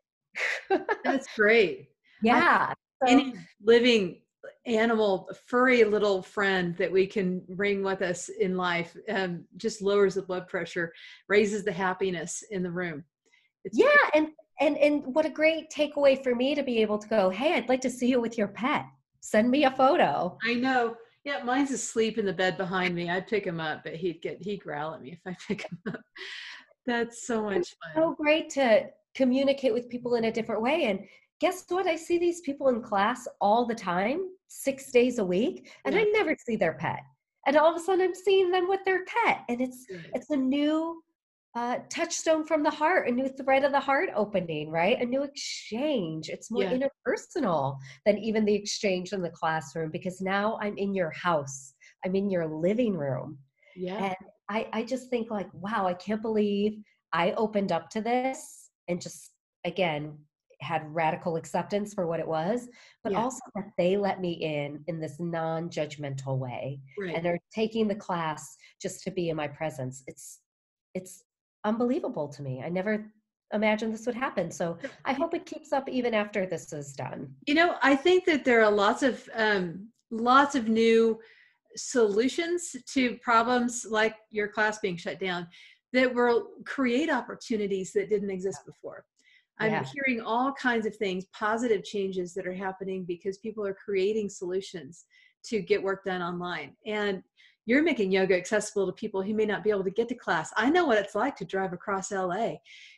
that's 1.05 1.29
great. 1.37 1.89
Yeah. 2.23 2.73
So, 3.05 3.13
Any 3.13 3.35
living 3.63 4.21
animal, 4.67 5.29
furry 5.47 5.85
little 5.85 6.23
friend 6.23 6.77
that 6.77 6.91
we 6.91 7.07
can 7.07 7.43
bring 7.51 7.83
with 7.83 8.03
us 8.03 8.29
in 8.29 8.57
life 8.57 8.97
um, 9.09 9.45
just 9.57 9.83
lowers 9.83 10.15
the 10.15 10.23
blood 10.23 10.49
pressure, 10.49 10.93
raises 11.29 11.65
the 11.65 11.73
happiness 11.73 12.43
in 12.51 12.63
the 12.63 12.71
room. 12.71 13.05
It's 13.65 13.79
yeah. 13.79 14.11
And 14.15 14.29
and 14.61 14.77
and 14.79 15.03
what 15.15 15.27
a 15.27 15.31
great 15.31 15.71
takeaway 15.71 16.23
for 16.23 16.35
me 16.35 16.55
to 16.55 16.63
be 16.63 16.79
able 16.79 16.99
to 16.99 17.09
go 17.09 17.31
hey 17.31 17.55
i'd 17.55 17.69
like 17.69 17.81
to 17.81 17.91
see 17.91 18.09
you 18.09 18.21
with 18.21 18.39
your 18.39 18.49
pet. 18.49 18.87
Send 19.21 19.51
me 19.51 19.65
a 19.65 19.71
photo. 19.71 20.37
I 20.45 20.55
know. 20.55 20.97
Yeah 21.25 21.43
mine's 21.43 21.71
asleep 21.71 22.19
in 22.19 22.27
the 22.27 22.33
bed 22.33 22.57
behind 22.57 22.95
me. 22.95 23.11
I'd 23.11 23.27
pick 23.27 23.45
him 23.47 23.61
up 23.61 23.83
but 23.85 23.95
he'd 23.95 24.21
get 24.23 24.43
he'd 24.43 24.61
growl 24.61 24.95
at 24.95 25.03
me 25.03 25.13
if 25.13 25.21
i 25.27 25.37
pick 25.49 25.63
him 25.63 25.79
up. 25.89 26.01
That's 26.87 27.27
so 27.27 27.43
much 27.43 27.57
it's 27.57 27.77
fun. 27.83 27.93
so 27.95 28.15
great 28.15 28.51
to 28.51 28.87
communicate 29.15 29.73
with 29.73 29.89
people 29.89 30.17
in 30.17 30.25
a 30.25 30.33
different 30.33 30.61
way. 30.61 30.85
And 30.85 31.01
guess 31.41 31.65
what? 31.69 31.87
I 31.87 31.97
see 31.97 32.19
these 32.19 32.41
people 32.43 32.69
in 32.69 32.83
class 32.83 33.27
all 33.41 33.65
the 33.65 33.75
time 33.75 34.29
six 34.49 34.93
days 34.93 35.19
a 35.19 35.25
week 35.25 35.73
and 35.85 35.95
yeah. 35.95 36.03
i 36.03 36.05
never 36.05 36.37
see 36.47 36.57
their 36.57 36.75
pet. 36.75 37.01
And 37.47 37.57
all 37.57 37.71
of 37.71 37.77
a 37.77 37.85
sudden 37.85 38.05
i'm 38.05 38.15
seeing 38.15 38.51
them 38.51 38.69
with 38.69 38.81
their 38.85 39.05
pet. 39.07 39.45
And 39.49 39.61
it's 39.61 39.87
it's 40.15 40.31
a 40.31 40.37
new 40.37 41.03
uh, 41.55 41.79
touchstone 41.89 42.45
from 42.45 42.63
the 42.63 42.71
heart, 42.71 43.09
a 43.09 43.13
new 43.13 43.29
thread 43.29 43.65
of 43.65 43.71
the 43.71 43.81
heart 43.81 44.11
opening, 44.17 44.71
right? 44.71 45.01
A 45.01 45.05
new 45.05 45.23
exchange. 45.23 46.29
It's 46.29 46.51
more 46.51 46.65
yeah. 46.65 46.77
interpersonal 46.77 47.79
than 48.05 48.19
even 48.19 48.45
the 48.45 48.55
exchange 48.55 49.13
in 49.13 49.23
the 49.23 49.31
classroom 49.31 49.91
because 49.91 50.21
now 50.21 50.59
I'm 50.61 50.77
in 50.77 50.95
your 50.95 51.11
house, 51.11 51.75
I'm 52.05 52.17
in 52.17 52.29
your 52.29 52.47
living 52.47 52.97
room. 52.97 53.39
Yeah. 53.77 54.07
And 54.07 54.17
I, 54.49 54.69
I 54.73 54.83
just 54.83 55.11
think 55.11 55.31
like, 55.31 55.49
wow, 55.53 55.87
I 55.87 55.95
can't 55.95 56.23
believe 56.23 56.83
I 57.13 57.33
opened 57.33 57.71
up 57.71 57.89
to 57.91 58.01
this 58.01 58.71
and 58.89 59.01
just 59.01 59.31
again 59.65 60.19
had 60.61 60.83
radical 60.95 61.37
acceptance 61.37 61.95
for 61.95 62.07
what 62.07 62.21
it 62.21 62.27
was, 62.27 62.69
but 63.03 63.13
yeah. 63.13 63.19
also 63.23 63.41
that 63.55 63.71
they 63.77 63.97
let 63.97 64.21
me 64.21 64.33
in 64.33 64.83
in 64.87 64.99
this 64.99 65.21
non-judgmental 65.21 66.39
way, 66.39 66.81
right. 66.99 67.15
and 67.15 67.25
they're 67.25 67.38
taking 67.55 67.87
the 67.87 67.95
class 67.95 68.57
just 68.81 69.03
to 69.05 69.11
be 69.11 69.29
in 69.29 69.37
my 69.37 69.49
presence. 69.49 70.03
It's 70.07 70.40
it's 70.95 71.23
unbelievable 71.64 72.29
to 72.29 72.42
me. 72.42 72.62
I 72.64 72.68
never 72.68 73.11
imagined 73.53 73.94
this 73.94 74.07
would 74.07 74.14
happen. 74.14 74.50
So 74.50 74.79
I 75.05 75.12
hope 75.12 75.35
it 75.35 75.46
keeps 75.46 75.72
up 75.72 75.88
even 75.88 76.14
after 76.14 76.46
this 76.46 76.72
is 76.72 76.92
done. 76.92 77.33
You 77.46 77.55
know, 77.55 77.77
I 77.83 77.94
think 77.96 78.24
that 78.27 78.44
there 78.44 78.62
are 78.62 78.70
lots 78.70 79.03
of 79.03 79.29
um, 79.35 79.88
lots 80.11 80.55
of 80.55 80.68
new 80.68 81.18
solutions 81.77 82.77
to 82.87 83.16
problems 83.16 83.87
like 83.88 84.14
your 84.31 84.48
class 84.48 84.79
being 84.79 84.96
shut 84.96 85.18
down 85.18 85.46
that 85.92 86.12
will 86.12 86.48
create 86.64 87.11
opportunities 87.11 87.92
that 87.92 88.11
didn't 88.11 88.31
exist 88.31 88.61
before. 88.66 89.05
I'm 89.61 89.70
yeah. 89.70 89.85
hearing 89.94 90.20
all 90.20 90.53
kinds 90.53 90.85
of 90.85 90.96
things, 90.96 91.27
positive 91.33 91.85
changes 91.85 92.35
that 92.35 92.46
are 92.46 92.55
happening 92.55 93.05
because 93.05 93.38
people 93.38 93.64
are 93.64 93.74
creating 93.74 94.29
solutions 94.29 95.05
to 95.44 95.61
get 95.61 95.81
work 95.81 96.05
done 96.05 96.22
online. 96.22 96.72
And 96.87 97.22
you're 97.66 97.83
making 97.83 98.12
yoga 98.12 98.37
accessible 98.37 98.87
to 98.87 98.92
people 98.92 99.22
who 99.22 99.35
may 99.35 99.46
not 99.46 99.64
be 99.64 99.70
able 99.70 99.85
to 99.85 99.90
get 99.90 100.09
to 100.09 100.14
class. 100.14 100.53
I 100.57 100.68
know 100.70 100.85
what 100.85 100.98
it's 100.98 101.14
like 101.14 101.37
to 101.37 101.44
drive 101.44 101.72
across 101.72 102.12
LA, 102.12 102.55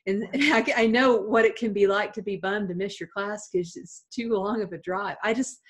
and 0.07 0.29
I, 0.35 0.65
I 0.77 0.87
know 0.87 1.17
what 1.17 1.45
it 1.45 1.57
can 1.57 1.73
be 1.73 1.87
like 1.87 2.13
to 2.15 2.23
be 2.23 2.37
bummed 2.37 2.69
to 2.69 2.75
miss 2.75 3.01
your 3.01 3.09
class 3.09 3.49
because 3.53 3.77
it's 3.77 4.05
too 4.11 4.33
long 4.35 4.63
of 4.63 4.73
a 4.73 4.79
drive. 4.79 5.17
I 5.23 5.35
just, 5.35 5.61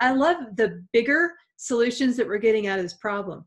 I 0.00 0.12
love 0.12 0.36
the 0.56 0.82
bigger 0.92 1.32
solutions 1.56 2.16
that 2.16 2.26
we're 2.26 2.38
getting 2.38 2.66
out 2.66 2.78
of 2.78 2.84
this 2.84 2.94
problem. 2.94 3.44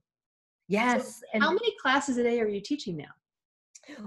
Yes. 0.68 1.22
So 1.34 1.40
how 1.40 1.50
many 1.50 1.74
classes 1.82 2.18
a 2.18 2.24
day 2.24 2.40
are 2.40 2.48
you 2.48 2.62
teaching 2.62 2.96
now? 2.96 3.06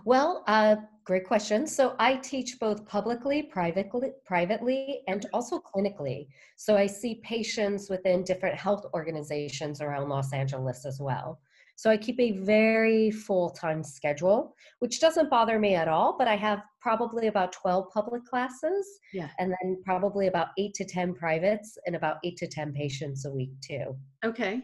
Well, 0.05 0.45
uh, 0.47 0.77
great 1.05 1.27
question. 1.27 1.67
So 1.67 1.95
I 1.99 2.17
teach 2.17 2.59
both 2.61 2.87
publicly, 2.87 3.43
privately, 3.43 4.13
privately, 4.25 5.03
and 5.09 5.27
also 5.33 5.61
clinically. 5.61 6.29
So 6.57 6.77
I 6.77 6.87
see 6.87 7.21
patients 7.25 7.91
within 7.91 8.25
different 8.25 8.57
health 8.57 8.87
organizations 8.95 9.81
around 9.81 10.09
Los 10.09 10.33
Angeles 10.33 10.87
as 10.87 11.01
well. 11.01 11.41
So 11.77 11.91
I 11.91 11.97
keep 11.97 12.21
a 12.21 12.33
very 12.33 13.11
full-time 13.11 13.83
schedule, 13.83 14.55
which 14.79 15.01
doesn't 15.01 15.31
bother 15.31 15.59
me 15.59 15.75
at 15.75 15.89
all, 15.89 16.17
but 16.17 16.29
I 16.29 16.37
have 16.37 16.63
probably 16.81 17.27
about 17.29 17.53
12 17.53 17.91
public 17.93 18.25
classes 18.25 18.87
yeah. 19.13 19.29
and 19.39 19.51
then 19.51 19.83
probably 19.85 20.27
about 20.27 20.49
8 20.59 20.75
to 20.75 20.85
10 20.85 21.15
privates 21.15 21.79
and 21.87 21.97
about 21.97 22.19
8 22.25 22.37
to 22.37 22.47
10 22.47 22.73
patients 22.73 23.25
a 23.25 23.31
week 23.31 23.51
too. 23.61 23.97
Okay. 24.25 24.63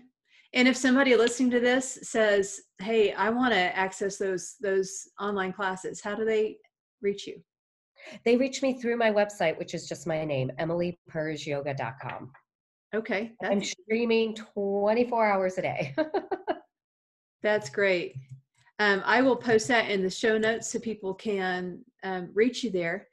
And 0.54 0.66
if 0.66 0.76
somebody 0.76 1.14
listening 1.14 1.50
to 1.50 1.60
this 1.60 1.98
says, 2.02 2.60
"Hey, 2.78 3.12
I 3.12 3.28
want 3.30 3.52
to 3.52 3.76
access 3.76 4.16
those 4.16 4.56
those 4.60 5.08
online 5.20 5.52
classes," 5.52 6.00
how 6.00 6.14
do 6.14 6.24
they 6.24 6.56
reach 7.02 7.26
you? 7.26 7.42
They 8.24 8.36
reach 8.36 8.62
me 8.62 8.80
through 8.80 8.96
my 8.96 9.10
website, 9.10 9.58
which 9.58 9.74
is 9.74 9.88
just 9.88 10.06
my 10.06 10.24
name, 10.24 10.50
emilypersyoga.com. 10.58 12.32
Okay. 12.94 13.32
I'm 13.42 13.62
streaming 13.62 14.34
24 14.34 15.26
hours 15.26 15.58
a 15.58 15.62
day. 15.62 15.94
that's 17.42 17.68
great. 17.68 18.14
Um, 18.78 19.02
I 19.04 19.20
will 19.20 19.36
post 19.36 19.68
that 19.68 19.90
in 19.90 20.02
the 20.02 20.10
show 20.10 20.38
notes 20.38 20.70
so 20.70 20.78
people 20.78 21.12
can 21.12 21.84
um, 22.04 22.30
reach 22.32 22.62
you 22.62 22.70
there 22.70 23.08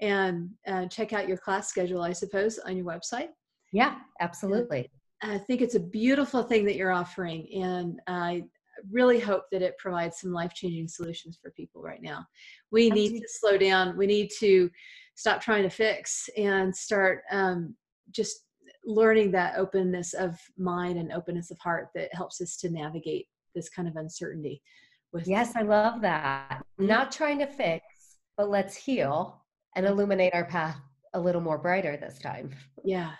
and 0.00 0.50
uh, 0.66 0.86
check 0.86 1.12
out 1.12 1.28
your 1.28 1.36
class 1.36 1.68
schedule, 1.68 2.02
I 2.02 2.12
suppose, 2.12 2.58
on 2.58 2.76
your 2.76 2.86
website. 2.86 3.28
Yeah, 3.72 3.96
absolutely. 4.20 4.88
I 5.22 5.38
think 5.38 5.60
it's 5.60 5.74
a 5.74 5.80
beautiful 5.80 6.42
thing 6.42 6.64
that 6.66 6.76
you're 6.76 6.92
offering, 6.92 7.48
and 7.62 8.00
I 8.06 8.44
really 8.90 9.18
hope 9.18 9.44
that 9.50 9.62
it 9.62 9.76
provides 9.78 10.20
some 10.20 10.32
life 10.32 10.54
changing 10.54 10.88
solutions 10.88 11.38
for 11.40 11.50
people 11.52 11.82
right 11.82 12.02
now. 12.02 12.24
We 12.70 12.90
need 12.90 13.20
to 13.20 13.28
slow 13.28 13.58
down. 13.58 13.96
We 13.96 14.06
need 14.06 14.30
to 14.38 14.70
stop 15.16 15.40
trying 15.40 15.64
to 15.64 15.70
fix 15.70 16.28
and 16.36 16.74
start 16.74 17.22
um, 17.32 17.74
just 18.12 18.44
learning 18.84 19.32
that 19.32 19.58
openness 19.58 20.14
of 20.14 20.38
mind 20.56 20.98
and 20.98 21.12
openness 21.12 21.50
of 21.50 21.58
heart 21.58 21.88
that 21.94 22.14
helps 22.14 22.40
us 22.40 22.56
to 22.58 22.70
navigate 22.70 23.26
this 23.54 23.68
kind 23.68 23.88
of 23.88 23.96
uncertainty. 23.96 24.62
With 25.12 25.26
yes, 25.26 25.56
I 25.56 25.62
love 25.62 26.00
that. 26.02 26.62
Not 26.78 27.10
trying 27.10 27.38
to 27.40 27.46
fix, 27.46 27.84
but 28.36 28.48
let's 28.48 28.76
heal 28.76 29.44
and 29.74 29.86
illuminate 29.86 30.34
our 30.34 30.44
path 30.44 30.78
a 31.14 31.20
little 31.20 31.40
more 31.40 31.58
brighter 31.58 31.96
this 31.96 32.18
time. 32.18 32.50
Yeah, 32.84 33.12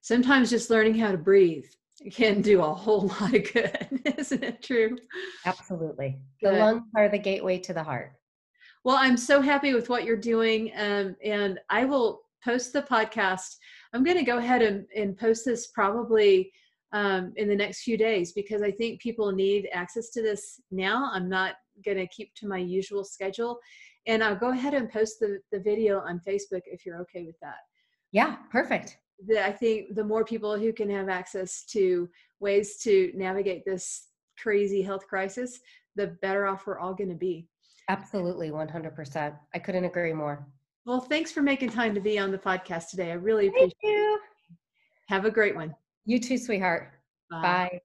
sometimes 0.00 0.50
just 0.50 0.70
learning 0.70 0.94
how 0.94 1.12
to 1.12 1.18
breathe 1.18 1.66
can 2.10 2.40
do 2.40 2.62
a 2.62 2.74
whole 2.74 3.02
lot 3.20 3.34
of 3.34 3.52
good. 3.52 4.02
Isn't 4.18 4.44
it 4.44 4.62
true? 4.62 4.96
Absolutely. 5.44 6.18
The 6.40 6.52
lungs 6.52 6.84
are 6.96 7.08
the 7.08 7.18
gateway 7.18 7.58
to 7.58 7.74
the 7.74 7.82
heart. 7.82 8.12
Well, 8.84 8.96
I'm 8.96 9.16
so 9.16 9.42
happy 9.42 9.74
with 9.74 9.90
what 9.90 10.04
you're 10.04 10.16
doing. 10.16 10.72
Um, 10.76 11.14
and 11.22 11.60
I 11.68 11.84
will 11.84 12.22
post 12.42 12.72
the 12.72 12.82
podcast. 12.82 13.56
I'm 13.92 14.02
going 14.02 14.16
to 14.16 14.24
go 14.24 14.38
ahead 14.38 14.62
and, 14.62 14.86
and 14.96 15.18
post 15.18 15.44
this 15.44 15.66
probably 15.66 16.50
um, 16.92 17.32
in 17.36 17.48
the 17.48 17.56
next 17.56 17.82
few 17.82 17.98
days 17.98 18.32
because 18.32 18.62
I 18.62 18.70
think 18.70 19.00
people 19.00 19.30
need 19.32 19.68
access 19.72 20.10
to 20.10 20.22
this 20.22 20.60
now. 20.70 21.10
I'm 21.12 21.28
not 21.28 21.56
going 21.84 21.98
to 21.98 22.06
keep 22.06 22.34
to 22.36 22.48
my 22.48 22.58
usual 22.58 23.04
schedule. 23.04 23.58
And 24.06 24.24
I'll 24.24 24.36
go 24.36 24.50
ahead 24.50 24.72
and 24.72 24.90
post 24.90 25.20
the, 25.20 25.40
the 25.52 25.60
video 25.60 26.00
on 26.00 26.22
Facebook 26.26 26.62
if 26.64 26.86
you're 26.86 27.00
okay 27.02 27.24
with 27.24 27.38
that. 27.42 27.58
Yeah, 28.12 28.36
perfect 28.50 28.96
that 29.28 29.46
I 29.46 29.52
think 29.52 29.94
the 29.94 30.04
more 30.04 30.24
people 30.24 30.56
who 30.58 30.72
can 30.72 30.90
have 30.90 31.08
access 31.08 31.64
to 31.66 32.08
ways 32.40 32.78
to 32.78 33.12
navigate 33.14 33.64
this 33.64 34.08
crazy 34.38 34.82
health 34.82 35.06
crisis, 35.06 35.60
the 35.96 36.08
better 36.22 36.46
off 36.46 36.66
we're 36.66 36.78
all 36.78 36.94
going 36.94 37.10
to 37.10 37.16
be. 37.16 37.46
Absolutely, 37.88 38.50
100%. 38.50 39.36
I 39.54 39.58
couldn't 39.58 39.84
agree 39.84 40.12
more. 40.12 40.46
Well, 40.86 41.00
thanks 41.00 41.30
for 41.32 41.42
making 41.42 41.70
time 41.70 41.94
to 41.94 42.00
be 42.00 42.18
on 42.18 42.30
the 42.30 42.38
podcast 42.38 42.90
today. 42.90 43.10
I 43.10 43.14
really 43.14 43.48
appreciate 43.48 43.74
Thank 43.82 43.94
you. 43.94 44.14
It. 44.14 44.56
Have 45.08 45.24
a 45.24 45.30
great 45.30 45.54
one. 45.54 45.74
You 46.06 46.18
too, 46.18 46.38
sweetheart. 46.38 46.92
Bye. 47.30 47.42
Bye. 47.42 47.80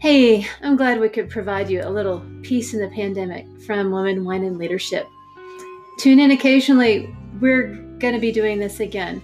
Hey, 0.00 0.46
I'm 0.62 0.76
glad 0.76 0.98
we 0.98 1.10
could 1.10 1.28
provide 1.28 1.68
you 1.68 1.82
a 1.82 1.90
little 1.90 2.24
peace 2.40 2.72
in 2.72 2.80
the 2.80 2.88
pandemic 2.88 3.46
from 3.66 3.90
Women, 3.90 4.24
Wine, 4.24 4.44
and 4.44 4.56
Leadership. 4.56 5.06
Tune 5.98 6.20
in 6.20 6.30
occasionally. 6.30 7.14
We're 7.38 7.74
going 7.98 8.14
to 8.14 8.18
be 8.18 8.32
doing 8.32 8.58
this 8.58 8.80
again. 8.80 9.22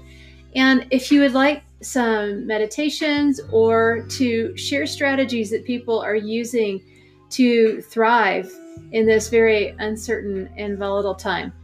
And 0.55 0.87
if 0.91 1.11
you 1.11 1.23
would 1.23 1.33
like 1.33 1.63
some 1.81 2.47
meditations 2.47 3.41
or 3.51 4.03
to 4.11 4.55
share 4.59 4.87
strategies 4.87 5.49
that 5.49 5.65
people 5.65 5.99
are 5.99 6.15
using 6.15 6.83
to 7.31 7.81
thrive 7.81 8.53
in 8.93 9.07
this 9.07 9.31
very 9.31 9.75
uncertain 9.79 10.51
and 10.59 10.77
volatile 10.77 11.15
time, 11.15 11.55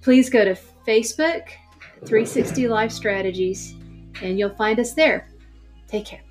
please 0.00 0.30
go 0.30 0.46
to 0.46 0.56
Facebook, 0.86 1.48
360 2.06 2.68
Life 2.68 2.90
Strategies, 2.90 3.74
and 4.22 4.38
you'll 4.38 4.48
find 4.48 4.80
us 4.80 4.94
there. 4.94 5.28
Take 5.88 6.06
care. 6.06 6.25